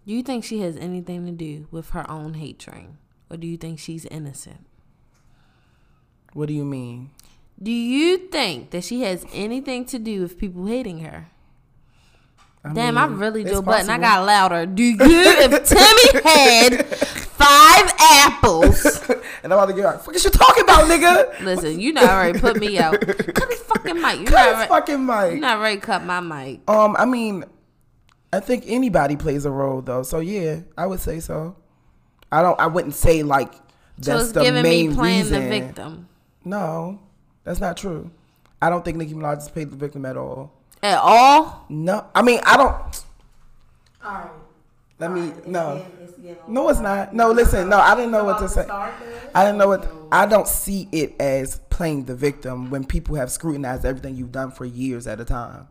[0.06, 2.98] Do you think she has anything to do with her own hate train,
[3.30, 4.66] or do you think she's innocent?
[6.34, 7.10] What do you mean?
[7.60, 11.26] Do you think that she has anything to do with people hating her?
[12.64, 13.88] I Damn, mean, I'm really Joe Budden.
[13.88, 14.66] I got louder.
[14.66, 18.84] Do you, if Timmy had five apples,
[19.42, 22.04] and I'm about to get like, "What is you talking about, nigga?" listen, you not
[22.10, 23.00] already put me out.
[23.00, 24.20] Cut his fucking mic.
[24.20, 24.68] You Cut not his right.
[24.68, 25.40] fucking You mic.
[25.40, 26.68] not ready to cut my mic.
[26.68, 27.44] Um, I mean,
[28.32, 30.02] I think anybody plays a role though.
[30.02, 31.56] So yeah, I would say so.
[32.30, 32.58] I don't.
[32.60, 33.54] I wouldn't say like
[34.00, 35.42] So that's it's the giving main me playing reason.
[35.44, 36.08] the victim
[36.44, 37.00] No,
[37.48, 38.10] that's not true.
[38.60, 40.52] I don't think Nicki Minaj is played the victim at all.
[40.82, 41.64] at all.
[41.70, 43.04] No, I mean I don't.
[44.04, 44.30] All right.
[44.98, 45.84] Let me no.
[46.46, 47.14] No, it's not.
[47.14, 47.70] No, listen.
[47.70, 48.66] No, I didn't know what to say.
[48.68, 49.90] I didn't know what.
[50.12, 54.50] I don't see it as playing the victim when people have scrutinized everything you've done
[54.50, 55.68] for years at a time.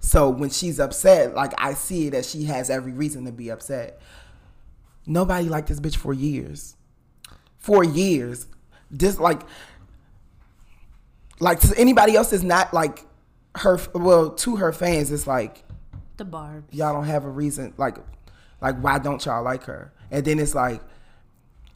[0.00, 3.50] So when she's upset, like I see it as she has every reason to be
[3.50, 4.00] upset.
[5.06, 6.76] Nobody liked this bitch for years.
[7.58, 8.48] For years.
[8.94, 9.42] Just like
[11.40, 13.04] like to anybody else is not like
[13.56, 15.64] her well, to her fans, it's like
[16.16, 16.72] The Barbs.
[16.74, 17.96] y'all don't have a reason like
[18.60, 20.80] like why don't y'all like her and then it's like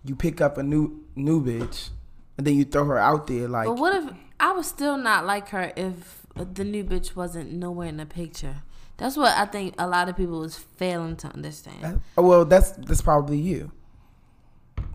[0.05, 1.91] you pick up a new new bitch
[2.39, 5.27] and then you throw her out there like But what if I would still not
[5.27, 8.57] like her if the new bitch wasn't nowhere in the picture?
[8.97, 12.01] That's what I think a lot of people is failing to understand.
[12.17, 13.73] well that's that's probably you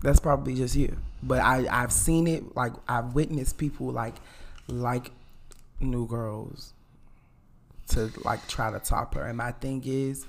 [0.01, 4.13] that's probably just you but i i've seen it like i've witnessed people like
[4.67, 5.11] like
[5.79, 6.73] new girls
[7.89, 9.25] to like try to top her.
[9.25, 10.25] And my thing is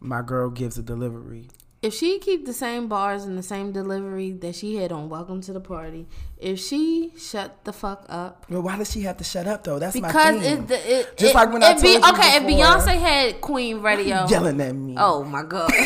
[0.00, 1.48] my girl gives a delivery.
[1.82, 5.42] If she keep the same bars and the same delivery that she had on Welcome
[5.42, 6.06] to the Party,
[6.38, 9.78] if she shut the fuck up, well why does she have to shut up though?
[9.78, 10.64] That's my because thing.
[10.64, 13.40] it, it Just it, like when I it be, told you okay, if Beyonce had
[13.42, 14.94] Queen Radio, yelling at me.
[14.96, 15.84] Oh my god, cut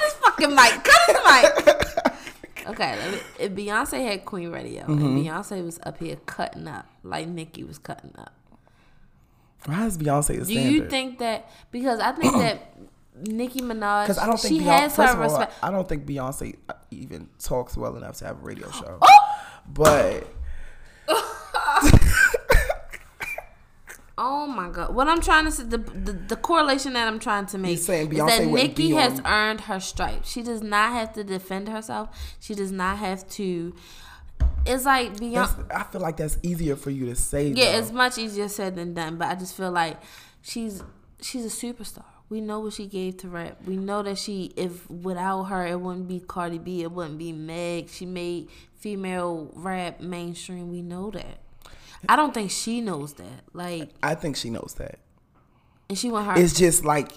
[0.00, 1.79] his fucking mic, cut his mic.
[2.80, 5.04] Okay, if Beyonce had Queen Radio Mm-hmm.
[5.04, 8.32] and Beyonce was up here cutting up like Nicki was cutting up,
[9.66, 11.50] why is beyonce the do standard you think that?
[11.70, 12.74] Because I think that
[13.26, 15.54] Nicki Minaj, Because I don't think she Beyonce, has her all, respect.
[15.62, 16.56] I don't think Beyonce
[16.90, 18.98] even talks well enough to have a radio show.
[19.02, 19.08] Oh!
[19.68, 20.26] But
[24.22, 24.94] Oh my god!
[24.94, 28.12] What I'm trying to say, the, the the correlation that I'm trying to make saying
[28.12, 30.30] is that Nicki has on- earned her stripes.
[30.30, 32.10] She does not have to defend herself.
[32.38, 33.74] She does not have to.
[34.66, 35.72] It's like that's, Beyonce.
[35.74, 37.48] I feel like that's easier for you to say.
[37.48, 37.78] Yeah, though.
[37.78, 39.16] it's much easier said than done.
[39.16, 39.98] But I just feel like
[40.42, 40.82] she's
[41.22, 42.04] she's a superstar.
[42.28, 43.56] We know what she gave to rap.
[43.64, 46.82] We know that she, if without her, it wouldn't be Cardi B.
[46.82, 47.88] It wouldn't be Meg.
[47.88, 50.70] She made female rap mainstream.
[50.70, 51.38] We know that.
[52.08, 53.44] I don't think she knows that.
[53.52, 54.98] Like, I think she knows that.
[55.88, 56.42] and she want her.
[56.42, 57.12] It's just like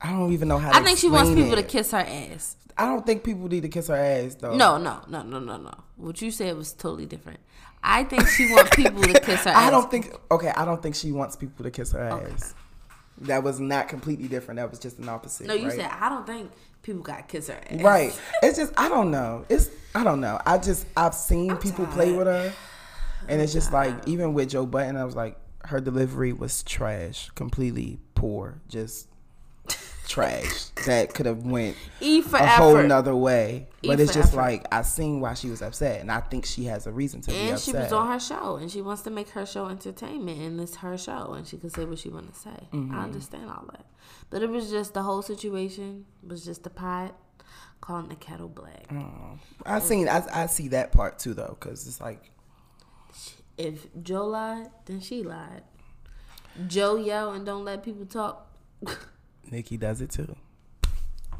[0.00, 0.72] I don't even know how.
[0.72, 1.56] To I think she wants people it.
[1.56, 2.56] to kiss her ass.
[2.78, 4.54] I don't think people need to kiss her ass though.
[4.54, 5.74] No, no, no, no, no, no.
[5.96, 7.40] What you said was totally different.
[7.82, 9.56] I think she wants people to kiss her ass.
[9.56, 10.12] I don't think.
[10.30, 12.54] Okay, I don't think she wants people to kiss her ass.
[13.22, 14.58] That was not completely different.
[14.58, 15.46] That was just an opposite.
[15.46, 15.76] No, you right?
[15.76, 16.50] said I don't think
[16.82, 17.80] people got to kiss her ass.
[17.80, 18.20] Right.
[18.42, 19.46] It's just I don't know.
[19.48, 20.38] It's I don't know.
[20.44, 22.52] I just I've seen people play with her,
[23.28, 27.28] and it's just like even with Joe Budden, I was like her delivery was trash,
[27.30, 29.08] completely poor, just
[30.08, 30.66] trash.
[30.86, 32.86] That could have went E for a whole effort.
[32.88, 33.66] nother way.
[33.82, 34.36] E But it's just effort.
[34.36, 37.30] like I seen why she was upset, and I think she has a reason to
[37.30, 37.50] be upset.
[37.50, 40.60] And she was on her show, and she wants to make her show entertainment, and
[40.60, 42.68] it's her show, and she can say what she want to say.
[42.72, 42.94] Mm-hmm.
[42.94, 43.86] I understand all that,
[44.30, 47.16] but it was just the whole situation was just the pot
[47.80, 48.88] calling the kettle black.
[48.88, 49.38] Mm.
[49.64, 52.30] I seen I, I see that part too though, because it's like
[53.58, 55.62] If Joe lied, then she lied.
[56.66, 58.50] Joe yell and don't let people talk.
[59.50, 60.34] Nicki does it too,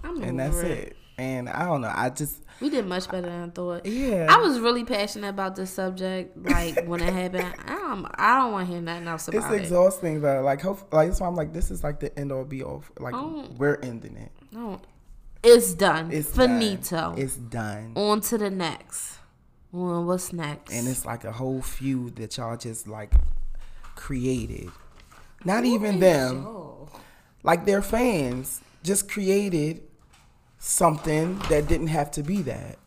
[0.05, 0.97] I'm and that's it.
[1.19, 1.91] And I don't know.
[1.95, 3.87] I just We did much better than I thought.
[3.87, 4.27] Yeah.
[4.29, 6.37] I was really passionate about this subject.
[6.37, 9.55] Like when it happened, um, I don't want to hear nothing else about it.
[9.57, 10.43] It's exhausting though.
[10.43, 12.85] Like, hope, like that's why I'm like, this is like the end all be all.
[12.99, 13.49] Like, Oh.
[13.57, 14.31] we're ending it.
[14.53, 14.85] Don't-
[15.43, 16.13] It's done.
[16.13, 16.97] It's Finito.
[16.97, 17.19] Done.
[17.19, 17.93] It's done.
[17.97, 19.19] On to the next.
[19.77, 20.73] Well, what's next?
[20.73, 23.13] And it's like a whole feud that y'all just like
[23.95, 24.71] created.
[25.45, 26.45] Not even them.
[26.45, 26.89] Joe.
[27.43, 29.83] like their fans just created
[30.59, 32.79] something that didn't have to be that.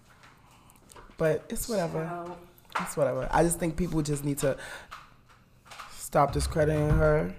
[1.19, 2.35] But it's whatever.
[2.79, 3.27] It's whatever.
[3.29, 4.57] I just think people just need to
[5.91, 7.35] stop discrediting her.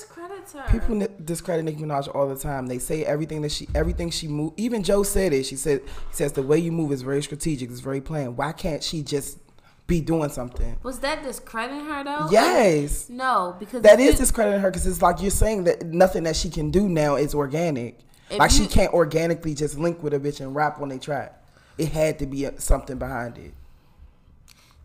[0.00, 0.64] Discredits her?
[0.70, 2.66] People n- discredit Nicki Minaj all the time.
[2.66, 4.52] They say everything that she, everything she move.
[4.56, 5.44] Even Joe said it.
[5.46, 7.70] She said, he says the way you move is very strategic.
[7.70, 8.36] It's very planned.
[8.36, 9.38] Why can't she just
[9.86, 10.76] be doing something?
[10.82, 12.28] was that discrediting her though?
[12.30, 16.24] Yes, No, because that is you- discrediting her because it's like you're saying that nothing
[16.24, 17.98] that she can do now is organic.
[18.30, 21.42] Like she can't organically just link with a bitch and rap on a track.
[21.78, 23.54] It had to be uh, something behind it.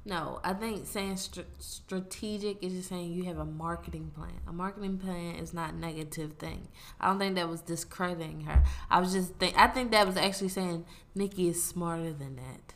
[0.06, 4.34] No, I think saying str- strategic is just saying you have a marketing plan.
[4.48, 6.68] A marketing plan is not a negative thing.
[7.00, 8.64] I don't think that was discrediting her.
[8.90, 10.86] I was just think I think that was actually saying
[11.16, 12.74] Nicki is smarter than that.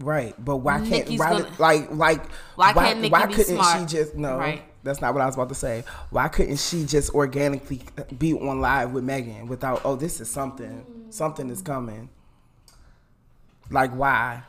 [0.00, 3.90] Right, but why can't why, gonna- like like Why can't Nicki why be couldn't smart?
[3.90, 4.36] she just no?
[4.36, 4.62] Right.
[4.82, 5.84] That's not what I was about to say.
[6.10, 10.28] Why couldn't she just organically uh, be on live with Megan without oh this is
[10.30, 12.10] something something is coming?
[13.70, 14.42] Like why?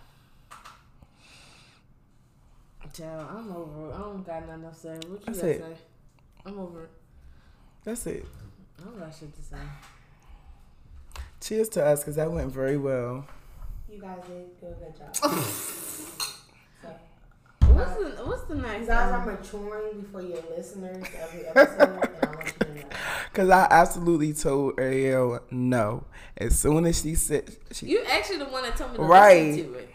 [2.93, 3.89] Child, I'm over.
[3.89, 3.93] it.
[3.95, 4.89] I don't got nothing to say.
[5.09, 5.59] What you That's got to it.
[5.59, 5.77] say?
[6.45, 6.83] I'm over.
[6.83, 6.89] it.
[7.83, 8.25] That's it.
[8.79, 9.57] I don't got shit to say.
[11.41, 13.25] Cheers to us because that went very well.
[13.91, 15.33] You guys did do a good job.
[17.73, 18.81] What's the What's the next?
[18.81, 19.35] You guys are one?
[19.35, 22.83] maturing before your listeners every episode, and I want you to know.
[23.33, 26.05] Cause I absolutely told Ariel no.
[26.37, 29.51] As soon as she said she You actually the one that told me to Right.
[29.55, 29.89] listen to it.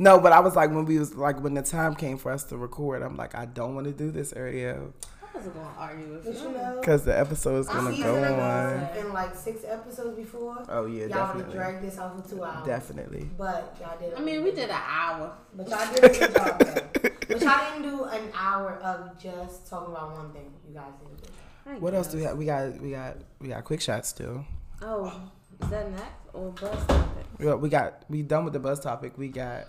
[0.00, 2.44] No, but I was like when we was like when the time came for us
[2.44, 4.92] to record, I'm like I don't want to do this, Ariel,
[5.22, 6.76] I wasn't gonna argue with you you.
[6.80, 8.96] because the episode is gonna season go on.
[8.96, 12.28] in like six episodes before, Oh yeah, y'all would have definitely, dragged this out for
[12.28, 12.66] two hours.
[12.66, 13.30] definitely.
[13.38, 14.14] But y'all did.
[14.14, 15.34] I mean, we did an hour.
[15.54, 16.58] But y'all did a good job.
[16.58, 17.10] though.
[17.28, 20.50] But y'all didn't do an hour of just talking about one thing.
[20.66, 21.06] You guys did.
[21.06, 21.30] a good
[21.74, 21.82] job.
[21.82, 22.36] What else do we have?
[22.36, 24.44] We got we got we got quick shots still.
[24.82, 25.30] Oh,
[25.62, 27.24] is that next or buzz topic?
[27.38, 29.16] We got we, got, we done with the buzz topic.
[29.16, 29.66] We got.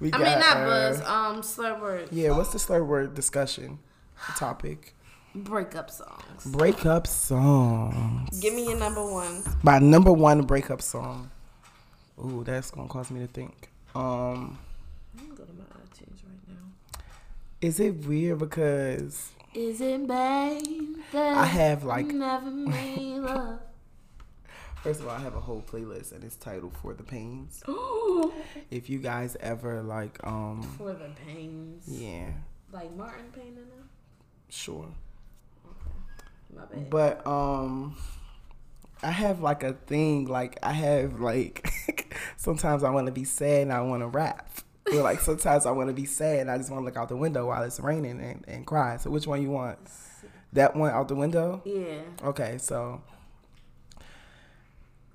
[0.00, 1.00] We I got, mean, not uh, buzz.
[1.02, 2.08] Um, slur word.
[2.12, 3.78] Yeah, what's the slur word discussion
[4.36, 4.94] topic?
[5.34, 6.44] Breakup songs.
[6.46, 8.40] Breakup songs.
[8.40, 9.42] Give me your number one.
[9.62, 11.30] My number one breakup song.
[12.18, 13.70] Ooh, that's gonna cause me to think.
[13.94, 14.58] Um,
[15.18, 17.00] I'm go to my iTunes right now.
[17.60, 20.62] is it weird because Is it bad
[21.12, 23.60] that I have like never made love?
[24.82, 27.62] First of all I have a whole playlist and it's titled For the Pains.
[28.70, 31.84] If you guys ever like um For the pains.
[31.88, 32.30] yeah,
[32.72, 33.66] Like Martin Payne in
[34.48, 34.86] sure.
[36.54, 36.90] My bad.
[36.90, 37.96] But um
[39.02, 41.72] I have like a thing like I have like
[42.36, 44.48] sometimes I want to be sad and I want to rap.
[44.92, 47.16] Like sometimes I want to be sad and I just want to look out the
[47.16, 48.96] window while it's raining and, and cry.
[48.96, 49.78] So which one you want?
[50.52, 51.62] That one out the window?
[51.64, 52.00] yeah.
[52.24, 53.00] Okay, so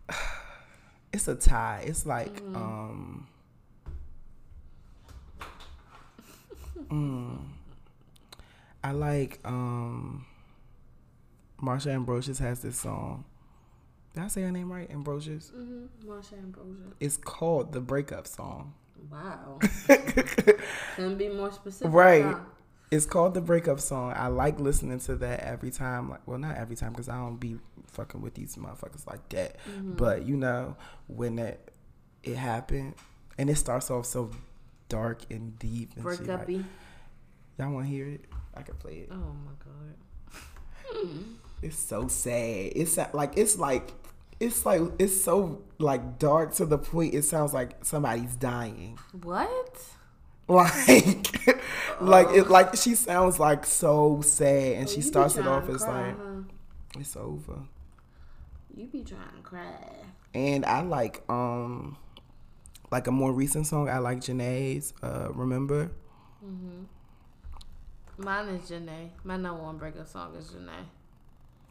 [1.14, 1.84] it's a tie.
[1.86, 3.28] It's like um
[6.89, 7.39] mm,
[8.84, 10.26] I like um
[11.62, 13.26] Marsha Ambrosius has this song.
[14.14, 14.89] Did I say her name right?
[14.89, 15.51] Ambrosius?
[15.56, 16.10] Mm-hmm.
[16.10, 16.93] Marsha Ambrosia.
[16.99, 18.74] It's called the breakup song.
[19.12, 19.60] Wow.
[20.95, 21.93] Couldn't be more specific.
[21.93, 22.24] Right.
[22.24, 22.39] huh?
[22.92, 24.14] It's called the breakup song.
[24.16, 26.10] I like listening to that every time.
[26.10, 27.58] Like, well, not every time because I don't be
[27.88, 29.58] fucking with these motherfuckers like that.
[29.70, 29.94] Mm-hmm.
[29.94, 30.76] But you know,
[31.08, 31.72] when that
[32.24, 32.96] it happened,
[33.38, 34.32] and it starts off so
[34.90, 36.28] dark and deep and shit.
[36.28, 38.26] Like, y'all want to hear it?
[38.54, 39.10] I can play it.
[39.12, 41.10] Oh my god.
[41.62, 42.74] It's so sad.
[42.76, 43.92] It's like it's like
[44.40, 47.16] it's like it's so like dark to the point.
[47.16, 49.00] It sounds like somebody's dying.
[49.24, 49.82] What?
[50.48, 51.48] Like
[52.02, 55.84] like it like she sounds like so sad and she you starts it off as
[55.84, 57.00] cry, like huh?
[57.00, 57.60] it's over
[58.76, 59.64] You be trying to cry.
[60.36, 61.98] and i like um
[62.91, 65.91] like a more recent song i like Jhené's uh remember
[66.46, 66.84] Mm-hmm.
[68.24, 69.10] Mine is Jhené.
[69.24, 70.86] My number one breakup song is Jhené.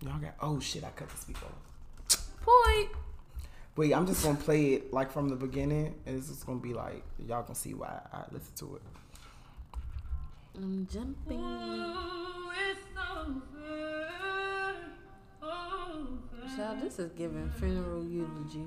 [0.02, 2.88] y'all got oh shit i cut the speaker off Point.
[3.76, 6.72] Wait i'm just gonna play it like from the beginning and it's just gonna be
[6.72, 8.82] like y'all can see why i listen to it.
[10.56, 11.40] I'm jumping.
[16.56, 18.66] Child, this is giving funeral eulogy.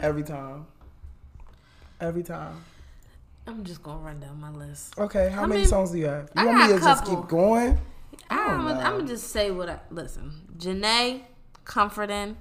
[0.00, 0.66] every time.
[1.98, 2.62] Every time
[3.46, 4.98] I'm just gonna run down my list.
[4.98, 7.04] okay how I many mean, songs do you have you I want me to just
[7.04, 7.78] keep going
[8.28, 10.32] I'm, gonna, just say what I listen.
[10.58, 11.22] Jhené,
[11.64, 12.36] comforting.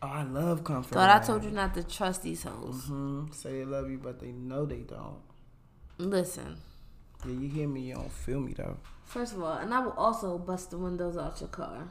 [0.00, 0.94] Oh, I love comfort.
[0.94, 2.84] Thought I told you not to trust these hoes.
[2.86, 3.34] Mhm.
[3.34, 5.18] Say they love you, but they know they don't.
[5.98, 6.56] Listen,
[7.24, 8.76] Yeah, you hear me, you don't feel me though.
[9.04, 11.88] first of all, and I will also bust the windows out your car.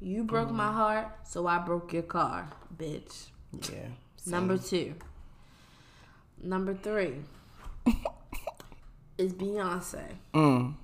[0.00, 3.28] You broke my heart, so I broke your car, bitch.
[3.72, 3.88] Yeah.
[4.26, 4.94] Number two.
[6.42, 7.22] Number three
[9.18, 10.02] is Beyonce.
[10.34, 10.74] Mm.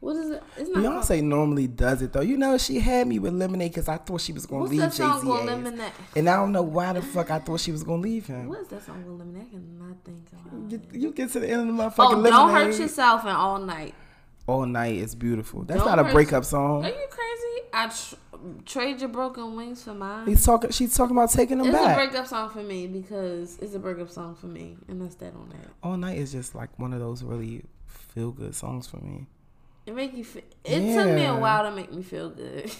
[0.00, 0.42] What is it?
[0.56, 2.22] It's not called- Beyonce normally does it though.
[2.22, 4.80] You know, she had me with Lemonade because I thought she was gonna What's leave
[4.82, 5.92] Jay Z.
[6.16, 8.48] And I don't know why the fuck I thought she was gonna leave him.
[8.48, 9.46] What is that song called, Lemonade?
[9.46, 11.00] I cannot think about Get, it.
[11.00, 12.30] you get to the end of the motherfucking Oh, Lemonade.
[12.32, 13.94] don't hurt yourself and all night.
[14.48, 15.62] All night is beautiful.
[15.62, 16.84] That's Don't not a breakup song.
[16.84, 17.68] Are you crazy?
[17.72, 18.31] I tr-
[18.64, 20.26] trade your broken wings for mine.
[20.26, 20.70] He's talking.
[20.70, 21.82] She's talking about taking him back.
[21.82, 25.14] It's a breakup song for me because it's a breakup song for me, and that's
[25.16, 25.70] that on that.
[25.82, 29.26] All night is just like one of those really feel good songs for me.
[29.86, 30.24] It make you.
[30.24, 32.70] Feel, it took me a while to make me feel good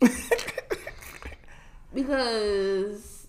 [1.94, 3.26] because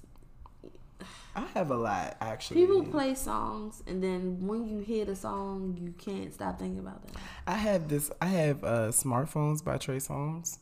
[1.36, 2.62] I have a lot actually.
[2.62, 7.02] people play songs, and then when you hear the song, you can't stop thinking about
[7.08, 7.16] that.
[7.48, 8.12] I have this.
[8.22, 10.58] I have uh, smartphones by Trey Songz,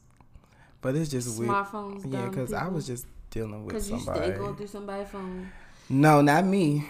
[0.81, 1.51] but it's just weird.
[1.51, 4.27] Smartphones, Yeah, because I was just dealing with Because you somebody.
[4.27, 5.51] stay going through somebody's phone.
[5.89, 6.85] No, not me.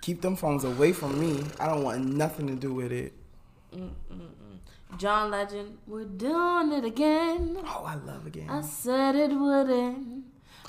[0.00, 1.44] Keep them phones away from me.
[1.58, 3.12] I don't want nothing to do with it.
[4.98, 7.58] John Legend, we're doing it again.
[7.64, 8.48] Oh, I love again.
[8.48, 10.24] I said it wouldn't,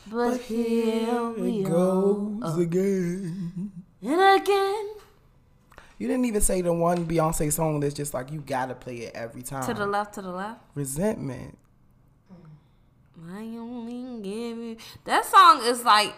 [0.10, 2.38] but, here we it go.
[2.42, 2.62] goes uh.
[2.62, 3.72] again.
[4.02, 4.90] And again.
[6.00, 9.16] You didn't even say the one Beyonce song that's just like you gotta play it
[9.16, 9.66] every time.
[9.66, 10.62] To the left, to the left.
[10.76, 11.58] Resentment.
[13.26, 14.78] I only give you.
[15.06, 16.14] That song is like,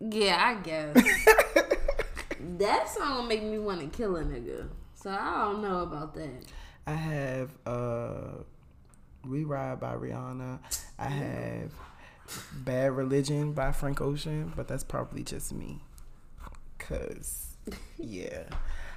[0.00, 0.96] yeah, I guess.
[2.58, 4.68] that song will make me want to kill a nigga.
[4.94, 6.44] So I don't know about that.
[6.86, 8.42] I have uh
[9.24, 10.58] We Ride by Rihanna.
[10.98, 11.72] I have
[12.52, 15.80] Bad Religion by Frank Ocean, but that's probably just me.
[16.78, 17.56] Cause
[17.98, 18.44] yeah.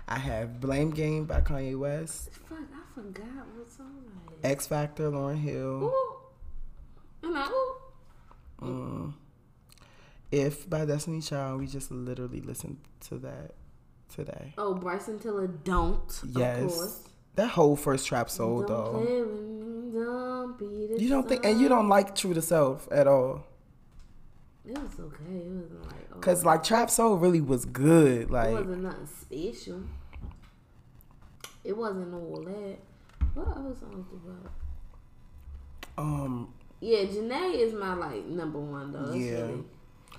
[0.08, 2.32] I have Blame Game by Kanye West.
[2.50, 4.02] Fuck, I forgot what song.
[4.44, 5.84] X Factor, Lauryn Hill.
[5.84, 6.19] Ooh.
[7.24, 7.76] And I, ooh.
[8.62, 9.14] Mm.
[10.32, 13.52] If by Destiny Child, we just literally listened to that
[14.14, 14.54] today.
[14.58, 16.10] Oh, Bryson Tiller, don't.
[16.24, 16.76] Of Yes.
[16.76, 17.04] course.
[17.36, 19.00] That whole first trap soul Don't though.
[19.00, 23.46] me, don't You don't think, and you don't like True to Self at all.
[24.66, 25.24] It was okay.
[25.36, 28.30] It wasn't like oh, Cause like trap soul really was good.
[28.30, 29.82] Like it wasn't nothing special.
[31.64, 32.78] It wasn't all that.
[33.34, 34.52] What other songs about?
[35.98, 39.06] um Yeah, Jhené is my like number one though.
[39.08, 39.42] That's Yeah.
[39.42, 39.64] Really,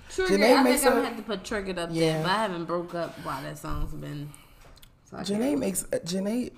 [0.09, 2.13] Trigger, Jhené I makes think I'm gonna have to put Triggered up Yeah.
[2.13, 4.29] there, but I haven't broke up while that song's been.
[5.05, 6.51] So Jhené makes uh, Jhené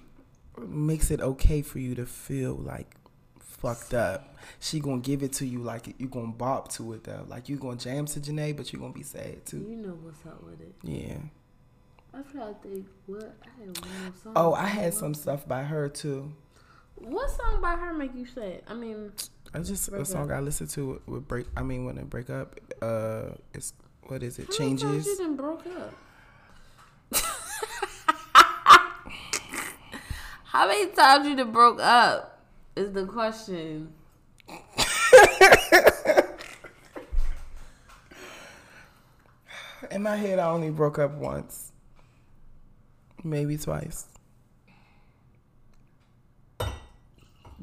[0.68, 2.96] makes it okay for you to feel like
[3.40, 4.36] fucked up.
[4.60, 7.26] She gonna give it to you like you gonna bop to it though.
[7.28, 9.60] Like you gonna jam to Jhené, but you gonna be sad too.
[9.60, 10.76] You know what's up with it.
[10.84, 11.18] Yeah.
[12.16, 14.34] I'm trying to think what I had one song.
[14.36, 16.32] Oh, I had some stuff by her too.
[16.96, 18.62] What song by her make you sad?
[18.68, 19.12] I mean,
[19.54, 20.38] I just Break a song up.
[20.38, 21.46] I listened to with break.
[21.56, 23.74] I mean, when it break up, uh, it's
[24.08, 24.48] what is it?
[24.58, 25.06] how many times Changes.
[25.06, 25.94] You done broke up.
[30.46, 32.42] how many times you done broke up?
[32.76, 33.94] Is the question.
[39.92, 41.72] In my head, I only broke up once,
[43.24, 44.08] maybe twice.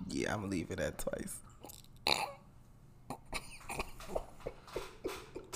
[0.08, 1.38] Yeah, I'm gonna leave it at twice.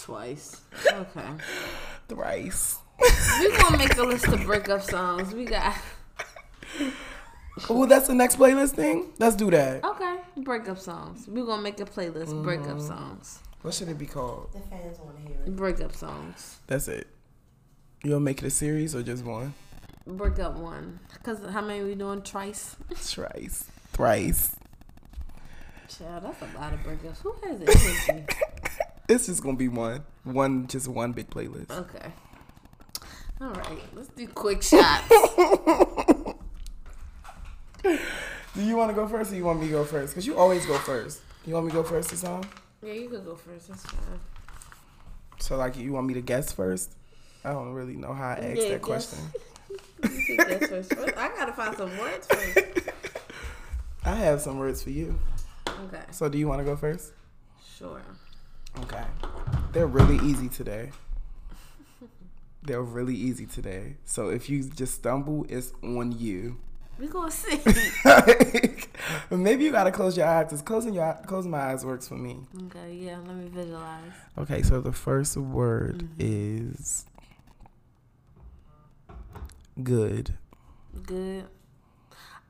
[0.05, 0.61] Twice.
[0.86, 1.28] Okay.
[2.09, 2.78] Thrice.
[3.40, 5.32] we gonna make a list of breakup songs.
[5.32, 5.74] We got
[7.70, 9.12] Oh, that's the next playlist thing.
[9.18, 9.82] Let's do that.
[9.82, 11.26] okay breakup songs.
[11.26, 12.86] We're gonna make a playlist breakup mm.
[12.86, 13.38] songs.
[13.62, 14.50] What should it be called?
[14.52, 15.57] The fans want to hear it.
[15.57, 16.59] Breakup songs.
[16.66, 17.07] That's it.
[18.02, 19.55] You gonna make it a series or just one?
[20.07, 21.00] Breakup one.
[21.22, 22.20] Cause how many we doing?
[22.20, 22.76] Twice.
[22.94, 23.70] Thrice.
[23.94, 24.55] Thrice.
[25.88, 27.22] Child, that's a lot of breakups.
[27.22, 28.34] Who has it?
[29.09, 30.05] It's just gonna be one.
[30.24, 31.70] One, just one big playlist.
[31.70, 32.12] okay.
[33.40, 33.78] All right.
[33.94, 35.09] Let's do quick shots.
[37.82, 40.12] Do you want to go first or you want me to go first?
[40.14, 41.20] Because you always go first.
[41.44, 42.42] You want me to go first this time?
[42.82, 43.68] yeah, you could go first.
[43.68, 44.20] That's fine.
[45.40, 46.92] So, like, you want me to guess first?
[47.44, 48.84] I don't really know how I asked Yeah, that guess.
[48.84, 49.18] question.
[50.05, 50.94] You can guess first.
[50.94, 52.59] First, I gotta find some words first.
[54.05, 55.18] I have some words for you.
[55.66, 56.02] Okay.
[56.12, 57.12] So, do you want to go first?
[57.76, 58.02] Sure.
[58.81, 59.05] Okay.
[59.72, 60.91] They're really easy today.
[62.62, 63.97] They're really easy today.
[64.05, 66.57] So, if you just stumble, it's on you.
[66.99, 67.61] We gonna see.
[69.31, 70.49] Maybe you gotta close your eyes.
[70.49, 72.39] 'cause closing your closing my eyes works for me.
[72.66, 73.18] okay, yeah.
[73.18, 74.12] Let me visualize.
[74.39, 76.20] Okay, so the first word Mm-hmm.
[76.20, 77.05] is
[79.83, 80.35] good.
[81.05, 81.47] Good.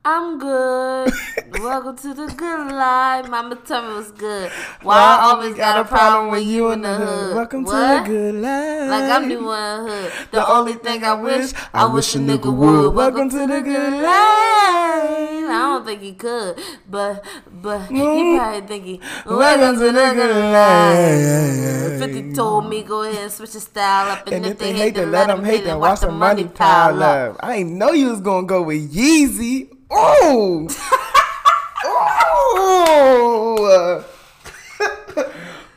[0.07, 1.11] I'm good.
[1.59, 3.27] Welcome to the good life.
[3.27, 4.51] Mama tell me what's good.
[4.83, 7.35] Why I always got a problem with you in the hood?
[7.35, 7.71] Welcome what?
[7.71, 8.89] to the good life.
[8.91, 10.13] Like I'm the one hood.
[10.29, 12.93] The, only thing I wish, I wish a nigga would.
[12.93, 15.25] Welcome to the good life.
[15.47, 17.25] I don't think he could, but
[17.63, 19.01] but he probably think he.
[19.25, 21.99] Welcome to the good life.
[21.99, 24.93] Fifty told me go ahead and switch the style up, and, And if they hate,
[24.93, 27.37] then let them hate, then watch the money pile pile up.
[27.39, 29.74] I ain't know you was gonna go with Yeezy.
[29.91, 30.67] Oh,
[31.85, 34.05] oh.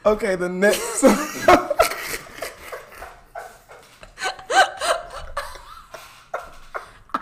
[0.07, 1.05] okay, the next.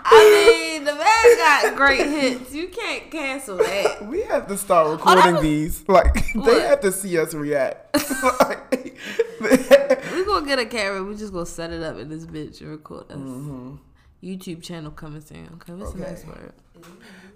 [0.09, 2.53] I mean, the man got great hits.
[2.53, 4.07] You can't cancel that.
[4.07, 5.83] we have to start recording was- these.
[5.87, 6.61] Like they What?
[6.63, 7.95] have to see us react.
[8.41, 8.97] Like,
[9.41, 11.03] We gonna get a camera.
[11.03, 13.17] We just gonna set it up in this bitch and record us.
[13.17, 13.75] Mm-hmm.
[14.23, 15.49] YouTube channel coming soon.
[15.55, 16.53] Okay, what's the next word?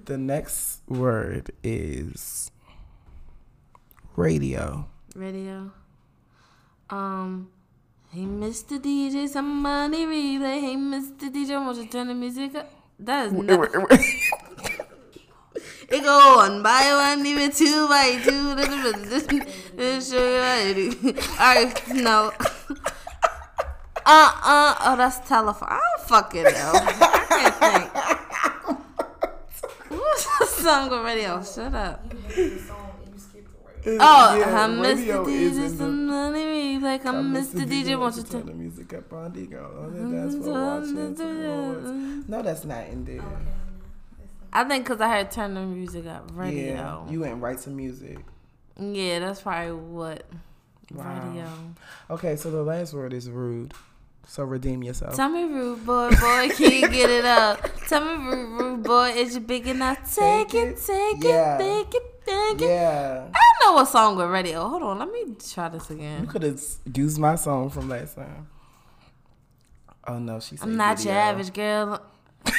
[0.05, 2.51] the next word is
[4.15, 4.88] radio.
[5.15, 5.71] Radio.
[6.89, 7.49] Um.
[8.09, 8.77] Hey, Mr.
[8.77, 10.59] DJ, somebody replay.
[10.59, 11.34] Hey, Mr.
[11.34, 12.69] DJ, won't you turn the music up?
[12.99, 13.71] That is not.
[15.91, 18.55] It go one by one, even two by two.
[19.75, 20.95] Let's show you how it is.
[21.38, 22.30] All right, no.
[24.14, 24.76] Uh uh.
[24.82, 25.70] Oh, that's telephone.
[25.72, 26.72] I don't fucking know.
[26.74, 27.88] I can't think.
[30.01, 31.41] What's the song on radio?
[31.43, 32.03] Shut up.
[33.84, 35.55] Oh, Yeah, I miss the radio is DJ.
[35.55, 36.43] in the- Somebody
[36.78, 37.01] replay.
[37.01, 37.66] Come, Mr.
[37.66, 38.45] DJ, won't you turn turn?
[38.47, 39.72] the music up on the girl?
[39.86, 43.24] On the dance floor, watching the No, that's not in there.
[44.53, 46.30] I think because I had turned the music up.
[46.36, 47.07] Yeah, Radio.
[47.09, 48.18] you went right to music.
[48.78, 50.26] Yeah, that's probably what.
[50.93, 51.30] Wow.
[51.30, 51.47] Radio.
[52.12, 53.74] Okay, so the last word is rude.
[54.28, 55.15] So redeem yourself.
[55.15, 57.59] Tell me, rude boy, boy, can you get it up?
[57.88, 59.97] Tell me, rude, rude boy, is you big enough?
[60.15, 61.55] Take, Take it, take Yeah.
[61.55, 62.65] it, take it, take it.
[62.69, 64.67] yeah, I know what song with radio.
[64.69, 66.22] Hold on, let me try this again.
[66.22, 66.61] you could have
[66.95, 68.47] used my song from last time.
[70.07, 70.61] Oh no, she's.
[70.63, 71.11] I'm not video.
[71.13, 72.01] your average girl.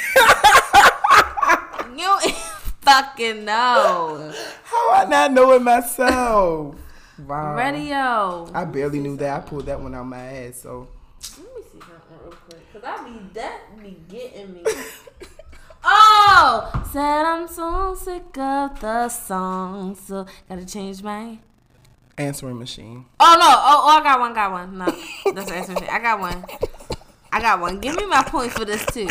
[1.97, 2.19] you
[2.81, 4.31] fucking know.
[4.63, 6.75] How I not know it myself?
[7.27, 7.55] Wow.
[7.55, 8.49] Radio.
[8.55, 9.37] I barely knew that.
[9.37, 10.61] I pulled that one out my ass.
[10.61, 10.87] So
[11.21, 14.63] Let me see something real quick, cause I be that be getting me.
[15.83, 21.39] oh, said I'm so sick of the song, so gotta change my.
[22.17, 23.05] answering machine.
[23.19, 23.47] Oh no!
[23.47, 24.33] Oh, oh, I got one.
[24.33, 24.77] Got one.
[24.77, 24.85] No,
[25.33, 25.75] that's the answer.
[25.89, 26.45] I got one.
[27.31, 27.79] I got one.
[27.79, 29.09] Give me my point for this too.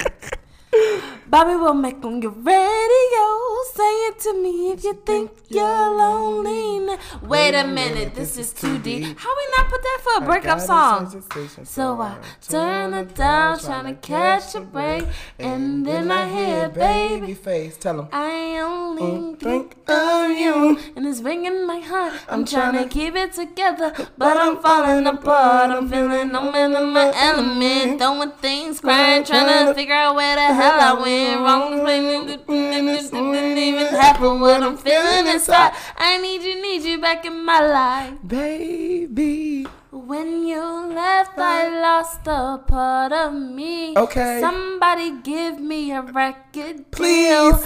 [1.27, 3.27] Bobby will make on your radio.
[3.75, 6.97] Say it to me if you think you're lonely.
[7.23, 9.19] Wait a minute, this is too deep.
[9.19, 11.25] How we not put that for a breakup song?
[11.65, 15.05] So I turn it down, trying to catch a break,
[15.39, 17.35] and then I hear baby.
[17.35, 17.77] face.
[17.77, 18.09] Tell him.
[18.13, 22.15] I only oh, think think of you, and it's ringing my heart.
[22.29, 25.71] I'm trying to keep it together, but I'm falling apart.
[25.71, 30.37] I'm feeling no man in my element, throwing things, crying, trying to figure out where
[30.37, 31.85] the hell I went wrong.
[31.87, 35.73] Didn't even happen what I'm feeling inside.
[35.97, 38.15] I need you, need you back in my life.
[38.27, 39.67] baby.
[39.91, 40.63] When you
[40.95, 43.95] left, I lost a part of me.
[43.97, 44.41] Okay.
[44.41, 47.29] Somebody give me a record Please.
[47.29, 47.53] deal.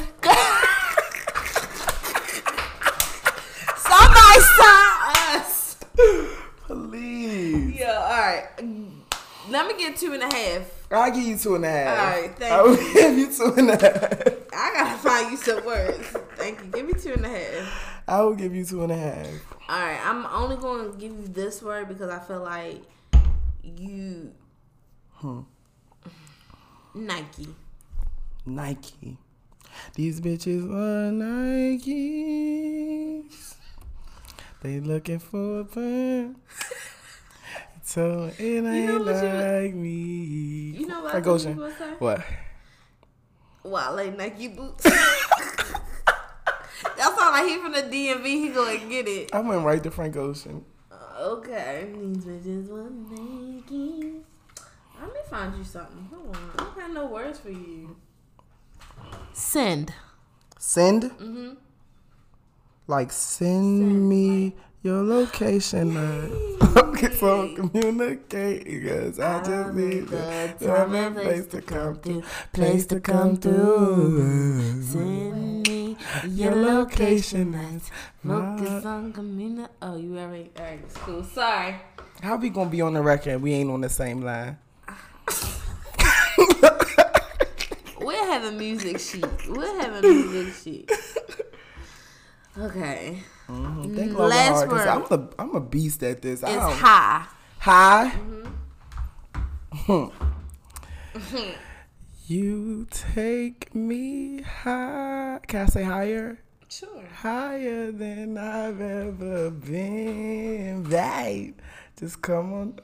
[3.77, 5.77] Somebody sign us.
[6.67, 7.79] Please.
[7.79, 8.49] Yeah, all right.
[9.49, 10.76] Let me get two and a half.
[10.91, 11.99] I'll give you two and a half.
[11.99, 12.59] All right, thank you.
[12.59, 12.95] I will you.
[12.95, 14.03] give you two and a half.
[14.53, 16.07] I gotta find you some words.
[16.37, 16.67] Thank you.
[16.67, 18.03] Give me two and a half.
[18.09, 19.27] I will give you two and a half.
[19.69, 22.83] All right, I'm only going to give you this word because I feel like
[23.65, 24.33] you.
[25.15, 25.41] Hmm.
[26.95, 27.49] Nike.
[28.45, 29.19] Nike.
[29.95, 31.87] These bitches are Nikes.
[34.63, 36.37] They looking for a pen.
[37.87, 39.29] So it ain't know what you-
[39.63, 40.75] like me.
[40.77, 41.57] You know what I Frank thought you Ocean.
[41.57, 41.97] was gonna say?
[42.01, 42.21] What?
[43.63, 44.83] Wow, like Nike boots.
[44.83, 45.85] that
[47.17, 48.25] sound like he from the DMV.
[48.27, 49.33] He go and get it.
[49.33, 50.65] I went right to Frank Ocean.
[51.19, 51.89] Okay.
[51.95, 54.15] These bitches want Nike.
[55.01, 56.09] Let me find you something.
[56.13, 56.51] Hold on.
[56.55, 57.97] I don't have no words for you.
[59.33, 59.93] Send.
[60.59, 61.05] Send?
[61.05, 61.53] Mm-hmm.
[62.89, 64.55] Like send, me
[64.87, 65.97] your location.
[65.97, 66.29] uh,
[66.77, 72.23] Okay, so communicate because I just need the time and place to come through.
[72.53, 74.83] Place to come through.
[74.83, 75.97] Send me
[76.29, 77.53] Your location.
[77.53, 77.91] That's
[78.25, 79.73] Focus my- on community.
[79.83, 80.51] Oh, you already.
[80.59, 81.25] All right, it's cool.
[81.25, 81.77] Sorry.
[82.23, 83.43] How we gonna be on the record?
[83.43, 84.57] We ain't on the same line.
[87.99, 89.27] We'll have a music sheet.
[89.49, 90.93] We'll have a music sheet.
[92.57, 93.19] Okay.
[93.47, 94.89] Think Mm, long last hard, 'cause word.
[94.89, 96.43] I'm a I'm a beast at this.
[96.43, 97.27] I It's don't- high.
[97.61, 98.13] High.
[99.73, 101.51] Mm-hmm.
[102.27, 105.39] you take me high.
[105.47, 106.39] Can I say higher?
[106.69, 107.05] Sure.
[107.21, 110.85] Higher than I've ever been.
[110.85, 111.55] Right.
[111.99, 112.81] Just come on.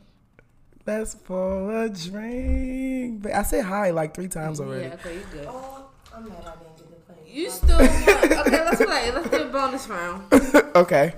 [0.87, 3.27] Let's pour a drink.
[3.27, 4.87] I said hi like three times already.
[4.89, 5.47] Yeah, okay, you good.
[5.49, 6.55] Oh, I'm mad I
[7.33, 7.89] You still won.
[7.89, 9.11] Okay, let's play.
[9.11, 10.31] Let's do a bonus round.
[10.77, 11.15] okay.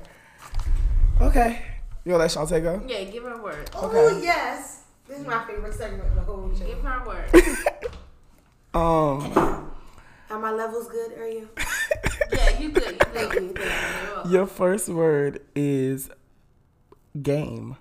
[1.21, 1.63] Okay.
[2.05, 2.83] You gonna let Shantae go?
[2.87, 3.69] Yeah, give her a word.
[3.75, 4.23] Oh, Okay.
[4.23, 4.83] yes.
[5.09, 6.65] This is my favorite segment of the whole show.
[6.65, 7.31] Give her a word.
[8.75, 9.71] Um,
[10.31, 11.49] Are my levels good, are you?
[12.33, 12.91] Yeah, you good.
[12.95, 13.43] You Thank good.
[13.45, 13.53] you.
[13.53, 13.65] Thank you.
[14.25, 16.11] You're your first word is
[17.23, 17.77] game.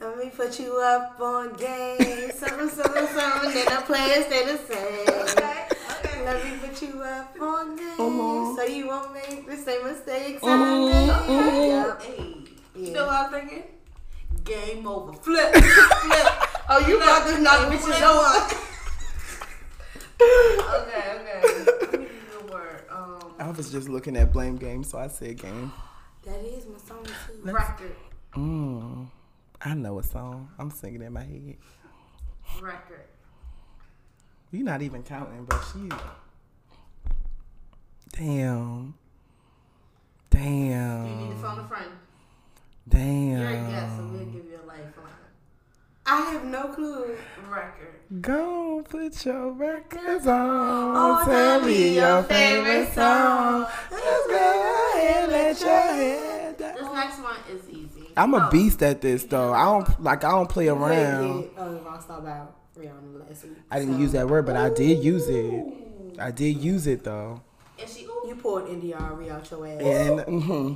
[0.00, 2.30] Let me put you up on game.
[2.32, 3.52] Something, something, something.
[3.52, 5.61] Then the players stay the same.
[6.22, 6.50] Okay, okay.
[6.50, 7.86] Let me put you up on game.
[7.98, 8.56] Uh-huh.
[8.56, 10.42] So you won't make the same mistakes.
[10.42, 11.08] Uh-huh, I made.
[11.10, 11.86] uh-huh.
[11.88, 12.02] Yep.
[12.02, 12.34] Hey,
[12.74, 12.92] you Yeah.
[12.92, 13.64] know what I was thinking?
[14.44, 15.12] Game over.
[15.24, 15.54] Flip.
[15.54, 16.26] Flip.
[16.68, 18.58] Oh, you about to knock bitches on.
[20.22, 21.40] Okay, okay.
[21.42, 22.58] Let me give you.
[22.90, 25.72] Um, I was just looking at blame game, so I said game.
[26.24, 27.40] That is my song too.
[27.50, 27.96] record.
[28.36, 29.08] Mm,
[29.60, 30.48] I know a song.
[30.58, 31.56] I'm singing in my head.
[32.60, 33.06] Record.
[34.52, 35.88] You're not even counting, but she.
[38.12, 38.94] Damn.
[40.28, 41.06] Damn.
[41.06, 41.90] You need to phone a friend.
[42.86, 43.38] Damn.
[43.40, 45.12] You're a guest, so we'll give you a lifeline.
[46.04, 47.16] I have no clue.
[47.48, 48.20] Record.
[48.20, 51.22] Go put your records oh, on.
[51.22, 53.66] Oh, tell me your favorite song.
[53.90, 56.74] Let's go ahead, let your head down.
[56.74, 58.12] This next one is easy.
[58.16, 59.54] I'm a Oh, beast at this though.
[59.54, 61.48] I don't like I don't play around.
[61.56, 62.42] Oh, Rockstar by
[62.82, 63.52] Rihanna last week.
[63.70, 65.64] I didn't So, use that word, but I did use it.
[66.18, 67.40] I did use it though.
[67.80, 69.82] And she, ooh, You poured NDR out your ass.
[69.82, 70.74] And hmm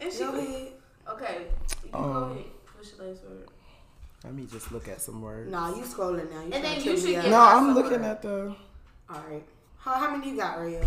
[0.00, 0.68] and she, Go
[1.12, 1.46] okay,
[1.84, 2.44] you go Um, ahead.
[2.76, 3.48] What's your last word?
[4.24, 5.50] let me just look at some words.
[5.50, 6.40] Nah, you scrolling now.
[6.40, 8.10] You And then you should get- No, I'm the looking word.
[8.10, 8.54] at the
[9.10, 9.44] All right.
[9.78, 10.80] How, how many you got, Rio?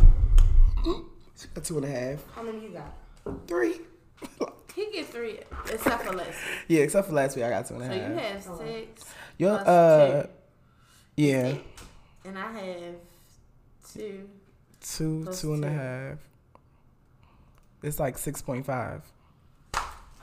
[1.55, 2.93] a two and a half, How many you got?
[3.47, 3.81] three.
[4.75, 5.39] He get three,
[5.71, 6.35] except for last week.
[6.67, 8.09] yeah, except for last week, I got two and a So half.
[8.11, 9.05] you have six,
[9.39, 10.29] Your uh, two.
[11.17, 11.55] Yeah,
[12.23, 12.95] and I have
[13.93, 14.29] two.
[14.81, 16.19] two, Plus two and a half.
[17.83, 19.01] It's like six point five.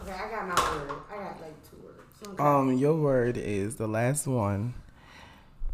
[0.01, 0.91] Okay, I got my word.
[1.11, 2.01] I got like two words.
[2.27, 2.43] Okay.
[2.43, 4.75] Um, your word is the last one.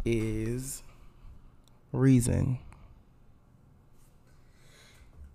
[0.03, 0.83] Is
[1.91, 2.59] reason.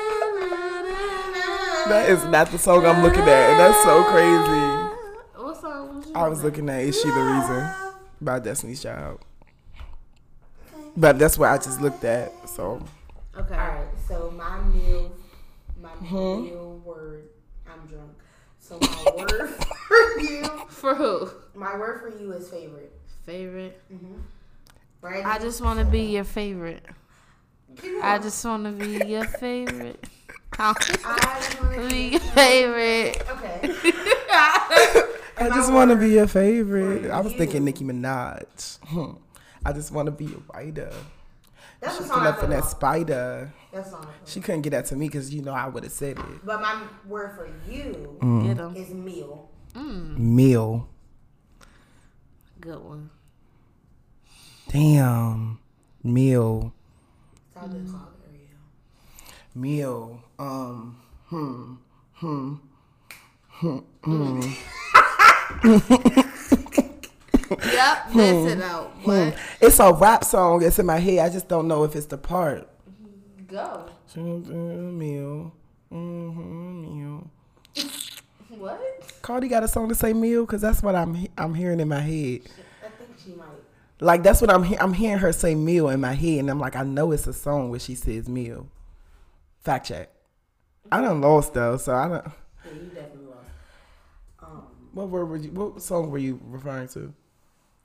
[1.90, 5.44] That is not the song I'm looking at, and that's so crazy.
[5.44, 7.70] What song was you I was looking looking at "Is She the Reason"
[8.22, 9.20] by Destiny's Child,
[10.96, 12.32] but that's what I just looked at.
[12.50, 12.82] So?
[13.38, 13.54] Okay.
[13.56, 15.12] All right, so my meal,
[15.82, 16.44] my Mm-hmm.
[16.44, 17.30] meal word.
[17.72, 18.12] I'm drunk.
[18.60, 19.50] So my word
[19.88, 21.30] for you, For who?
[21.56, 22.92] my word for you is favorite.
[23.26, 23.80] Favorite.
[23.92, 24.20] Mhm.
[25.02, 25.26] Right?
[25.26, 26.84] I just want to be your favorite.
[28.04, 30.04] I just want to be your favorite.
[30.58, 30.74] I
[31.06, 33.24] I wanna be your favorite.
[33.30, 33.76] Okay.
[35.42, 37.10] I just want to be your favorite.
[37.10, 38.80] I was thinking Nicki Minaj.
[38.86, 39.12] Hmm.
[39.66, 40.92] I just want to be a writer.
[41.80, 43.54] That's She the put song up in that spider.
[43.72, 44.08] That's the song.
[44.26, 46.46] She couldn't get that to me because you know I would have said it.
[46.46, 48.76] But my word for you Get him.
[48.76, 49.50] is meal.
[49.76, 50.90] Meal.
[52.60, 53.10] Good one.
[54.68, 55.60] Damn.
[56.04, 56.74] Meal.
[57.56, 58.50] That's how they call it, Rio.
[59.56, 60.24] Meal.
[60.40, 60.98] Um.
[61.28, 61.74] Hmm.
[62.14, 62.54] Hmm.
[64.04, 64.42] Hmm.
[67.52, 68.92] Yep, miss it out.
[69.04, 69.36] What?
[69.60, 70.64] It's a rap song.
[70.64, 71.20] It's in my head.
[71.20, 72.70] I just don't know if it's the part.
[73.48, 73.90] Go.
[74.16, 75.52] Meal.
[75.92, 76.98] Mm-hmm.
[77.00, 77.32] Meal.
[78.50, 78.80] What?
[79.22, 82.00] Cardi got a song to say meal because that's what I'm I'm hearing in my
[82.02, 82.42] head.
[82.84, 83.48] I think she might.
[84.00, 86.60] Like that's what I'm he- I'm hearing her say meal in my head, and I'm
[86.60, 88.68] like I know it's a song where she says meal.
[89.62, 90.10] Fact check.
[90.92, 92.26] I done lost though, so I don't.
[92.66, 93.50] Yeah, you definitely lost.
[94.42, 94.64] Um,
[94.94, 95.52] What word were you?
[95.52, 97.14] What song were you referring to?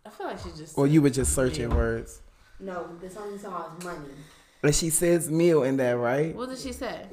[0.06, 0.76] I feel like she just.
[0.78, 1.76] Or you were just searching Yeah.
[1.76, 2.20] words.
[2.60, 4.14] No, the song you talking about is money.
[4.62, 6.34] And she says meal in there, right?
[6.34, 7.06] What did she say?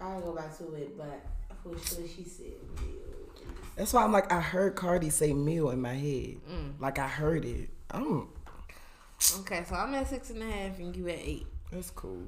[0.00, 1.24] I gotta go back to it, but
[1.62, 2.46] for sure she said
[2.80, 2.96] meal.
[3.76, 6.36] That's why I'm like, I heard Cardi say meal in my head.
[6.50, 6.78] Mm.
[6.80, 7.70] Like I heard it.
[7.90, 8.28] I'm
[9.40, 11.46] Okay, so I'm at six and a half and you at eight.
[11.70, 12.26] that's cool.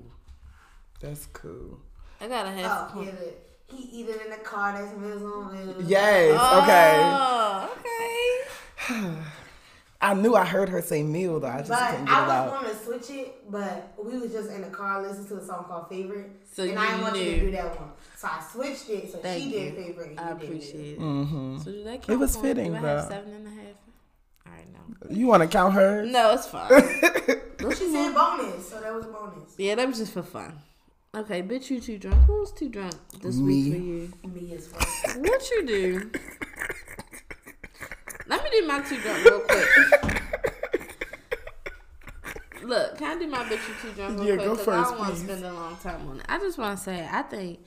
[1.00, 1.80] That's cool.
[2.22, 2.92] I got a half.
[2.94, 5.84] Oh, yeah, the, he either in the car that's wheels on wheels.
[5.86, 6.30] Yes,
[6.62, 7.00] okay.
[7.02, 9.14] Oh, okay.
[10.00, 11.46] I knew I heard her say meal though.
[11.46, 12.60] I just But couldn't get it I was out.
[12.62, 15.64] going to switch it, but we was just in the car listening to a song
[15.64, 16.28] called Favorite.
[16.52, 17.90] So and I you didn't want you to do that one.
[18.16, 19.82] So I switched it so Thank she did you.
[19.84, 20.10] Favorite.
[20.10, 20.98] And I you did appreciate it.
[20.98, 21.58] Mm-hmm.
[21.58, 22.10] So did that count?
[22.10, 23.76] It was for- fitting, do I have seven and a half?
[24.46, 25.16] All right, no.
[25.16, 26.04] You want to count her?
[26.04, 26.68] No, it's fine.
[27.58, 29.54] Don't She you said bonus, so that was a bonus.
[29.56, 30.58] Yeah, that was just for fun.
[31.14, 32.24] Okay, bitch, you too drunk.
[32.24, 33.44] Who's too drunk this Me.
[33.44, 34.12] week for you?
[34.32, 35.20] Me as well.
[35.22, 36.10] What you do?
[38.26, 39.68] Let me do my two drunk real quick.
[42.62, 44.46] Look, can I do my bitch you too drunk real Yeah, quick?
[44.46, 46.26] go 'Cause first, I don't want to spend a long time on it.
[46.30, 47.60] I just want to say, I think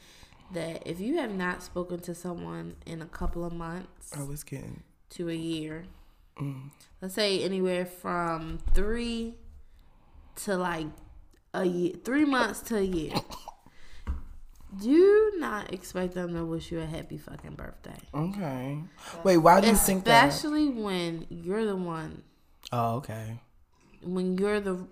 [0.54, 4.44] that if you have not spoken to someone in a couple of months I was
[4.44, 4.82] kidding.
[5.12, 5.86] to a year,
[6.42, 6.72] Mm.
[7.00, 9.36] let's say anywhere from three
[10.38, 10.88] to like
[11.62, 13.14] a year, three months to a year.
[14.82, 17.96] Do not expect them to wish you a happy fucking birthday.
[18.14, 18.80] Okay.
[19.24, 20.30] Wait, why do you think that?
[20.30, 22.24] Especially when you're the one,
[22.74, 23.40] Oh, okay.
[24.04, 24.86] when you're the.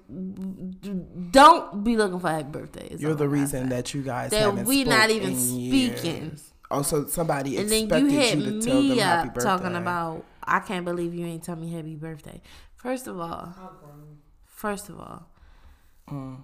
[1.32, 2.88] Don't be looking for a happy birthday.
[2.88, 3.70] is You're the reason say.
[3.76, 6.24] that you guys That haven't we not even speaking.
[6.28, 6.52] years.
[6.72, 9.50] Oh, somebody And then expected you you, hit to tell them me happy up birthday.
[9.50, 12.42] talking about, I can't believe you ain't tell me happy birthday.
[12.78, 13.54] First of all,
[14.46, 15.28] first of all,
[16.10, 16.38] mm.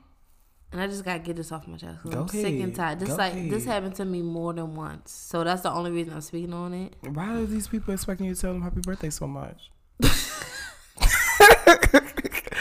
[0.71, 1.99] And I just gotta get this off my chest.
[2.03, 2.99] Go I'm sick and tired.
[2.99, 6.13] This Go like this happened to me more than once, so that's the only reason
[6.13, 6.95] I'm speaking on it.
[7.13, 9.71] Why are these people expecting you to tell them happy birthday so much?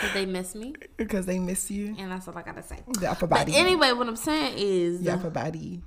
[0.00, 1.94] Cause they miss me, Because they miss you.
[1.98, 2.76] and that's all I gotta say.
[2.86, 3.56] For But body.
[3.56, 5.82] anyway, what I'm saying is, Yeah, for body.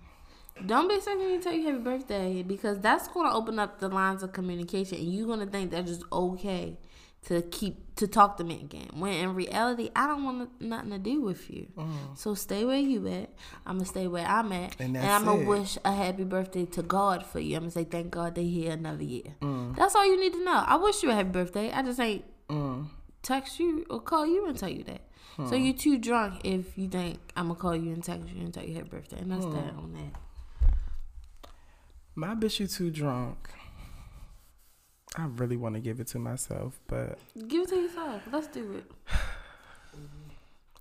[0.65, 3.79] Don't be expecting me to tell you happy birthday because that's going to open up
[3.79, 6.77] the lines of communication, and you're going to think that's just okay
[7.27, 8.89] to keep to talk to me again.
[8.95, 11.67] When in reality, I don't want nothing to do with you.
[12.15, 13.29] So stay where you at.
[13.65, 16.81] I'm gonna stay where I'm at, And and, I'm gonna wish a happy birthday to
[16.81, 17.55] God for you.
[17.57, 19.35] I'm gonna say thank God they here another year.
[19.41, 19.75] Mm.
[19.75, 20.63] That's all you need to know.
[20.65, 21.71] I wish you a happy birthday.
[21.71, 22.87] I just ain't Mm.
[23.21, 25.01] text you or call you and tell you that.
[25.47, 28.53] So you too drunk if you think I'm gonna call you and text you and
[28.53, 30.69] tell you happy birthday, and that's that on that.
[32.15, 33.49] My bitch, you too drunk.
[35.17, 38.21] I really want to give it to myself, but Give it to yourself.
[38.31, 38.91] Let's do it.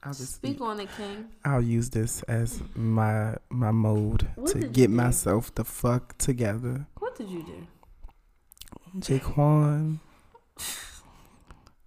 [0.03, 1.29] I'll just Speak on it, King.
[1.45, 6.87] I'll use this as my my mode What to get myself the fuck together.
[6.99, 7.67] What did you do?
[8.99, 9.99] Jaquan,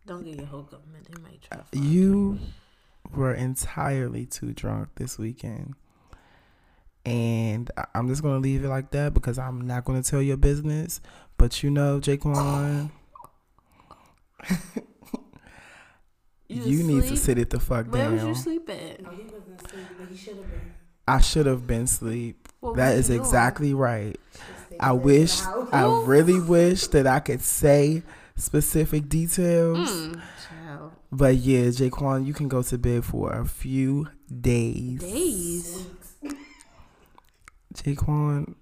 [0.05, 1.01] Don't get your up, man.
[1.09, 1.57] They might try.
[1.57, 2.39] to uh, fuck you
[3.15, 5.75] were entirely too drunk this weekend.
[7.05, 11.01] And I'm just gonna leave it like that because I'm not gonna tell your business.
[11.43, 12.89] But you know, Jaquan,
[16.47, 18.13] You you, need to sit it the fuck Where down.
[18.13, 19.01] was you sleep at?
[19.03, 20.61] No, he wasn't asleep, but he should have been.
[21.05, 22.47] I should have been asleep.
[22.61, 23.19] What That was doing?
[23.19, 24.17] exactly right.
[24.79, 25.41] I wish.
[25.73, 28.03] I really wish that I could say
[28.37, 29.89] specific details.
[29.91, 30.21] Mm.
[31.11, 35.01] But yeah, Jaquan, you can go to bed for a few days.
[35.01, 35.87] Days.
[37.73, 38.55] Jaquan,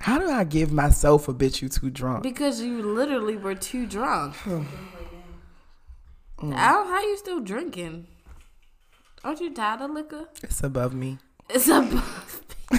[0.00, 2.22] how do I give myself a bitch you too drunk?
[2.22, 4.34] Because you literally were too drunk.
[4.36, 4.66] Mm.
[6.54, 8.06] How, how you still drinking?
[9.22, 10.28] Aren't you tired of liquor?
[10.42, 11.18] It's above me.
[11.50, 12.78] It's above me.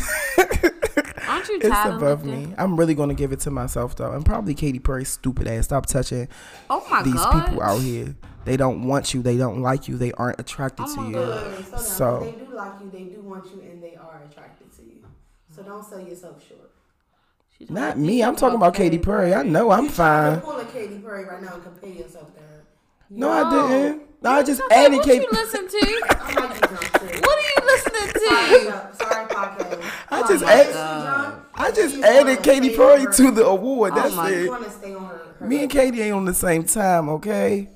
[1.27, 2.53] Aren't you tired of above me.
[2.57, 5.65] I'm really gonna give it to myself though, and probably Katy Perry's stupid ass.
[5.65, 6.27] Stop touching
[6.69, 7.45] Oh my these god.
[7.45, 8.15] people out here.
[8.43, 9.21] They don't want you.
[9.21, 9.97] They don't like you.
[9.97, 11.13] They aren't attracted Oh to you.
[11.13, 11.45] God.
[11.45, 11.85] Wait, wait, slow down.
[11.85, 15.05] So- they do like you, they do want you, and they are attracted to you.
[15.55, 16.71] So don't sell yourself short.
[17.61, 18.23] She talking Not me.
[18.23, 19.35] I'm talking about Katy Perry.
[19.35, 20.51] I know I'm you trying to fine.
[20.51, 22.63] pull a Katy Perry right now and compare yourself to her.
[23.11, 24.01] No, I didn't.
[24.23, 25.25] No, I just Okay, added what Katy.
[25.25, 26.01] you listen to?
[26.09, 27.21] I might be drunk too.
[27.21, 28.69] What are you listening to?
[28.71, 28.95] Chuck.
[28.95, 29.91] Sorry, podcast.
[30.09, 31.41] I just my added- God.
[31.53, 33.91] I just You added Katy Perry on to the award.
[33.93, 34.49] Oh That's my You it.
[34.49, 35.21] want to stay on her.
[35.39, 37.69] her Me and Katy ain't on the same time, okay?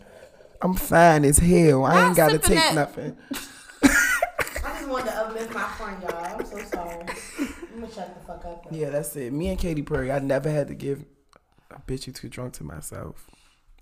[0.64, 1.86] I'm fine as hell.
[1.86, 3.16] I ain't gotta take that- nothing.
[3.84, 6.26] I just wanted to uplift my friend, y'all.
[6.26, 7.06] I'm so sorry.
[7.74, 8.70] I'm gonna shut the fuck up.
[8.70, 8.78] though.
[8.78, 9.34] Yeah, that's it.
[9.34, 11.06] Me and Katy Perry, I never had to give
[11.72, 13.30] a bitch you too drunk to myself.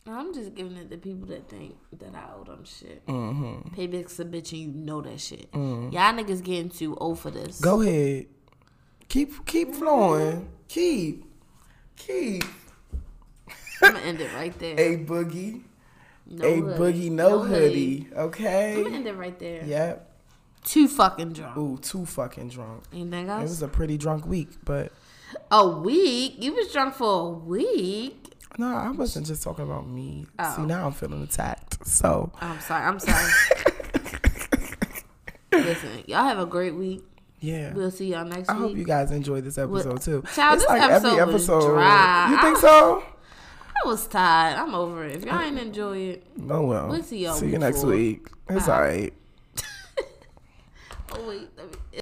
[0.05, 3.05] I'm just giving it to people that think that I owe them shit.
[3.07, 3.73] Mm-hmm.
[3.73, 5.49] Payback's a bitch and you know that shit.
[5.53, 5.93] Mm.
[5.93, 7.61] Y'all niggas getting too old for this.
[7.61, 8.25] Go ahead.
[9.07, 10.49] Keep keep flowing.
[10.67, 11.25] Keep.
[11.95, 12.43] Keep.
[13.81, 14.77] I'm gonna end it right there.
[14.77, 15.61] A boogie.
[16.25, 16.79] No a hoodie.
[16.79, 18.07] boogie, no, hoodie.
[18.15, 18.73] Okay.
[18.75, 19.63] I'm gonna end it right there.
[19.63, 20.12] Yep.
[20.63, 21.57] Too fucking drunk.
[21.57, 22.83] Ooh, too fucking drunk.
[22.93, 23.49] Anything It else?
[23.49, 24.91] was a pretty drunk week, but
[25.51, 26.35] a week?
[26.41, 28.19] You was drunk for a week?
[28.57, 30.27] no, I wasn't just talking about me.
[30.39, 30.53] Oh.
[30.55, 31.85] See, now I'm feeling attacked.
[31.87, 32.85] So, I'm sorry.
[32.85, 33.31] I'm sorry.
[35.51, 37.03] Listen, y'all have a great week.
[37.39, 37.73] yeah.
[37.73, 38.63] We'll see y'all next I week.
[38.63, 40.23] I hope you guys enjoyed this episode too.
[40.33, 42.27] Child, this episode was dry.
[42.31, 43.03] You think I- so?
[43.83, 44.57] I was tired.
[44.57, 45.17] I'm over it.
[45.17, 46.87] If y'all ain't enjoy it, Oh well.
[46.89, 48.27] We'll see y'all See you next week.
[48.49, 49.13] It's all right.
[51.15, 51.99] Oh wait, me,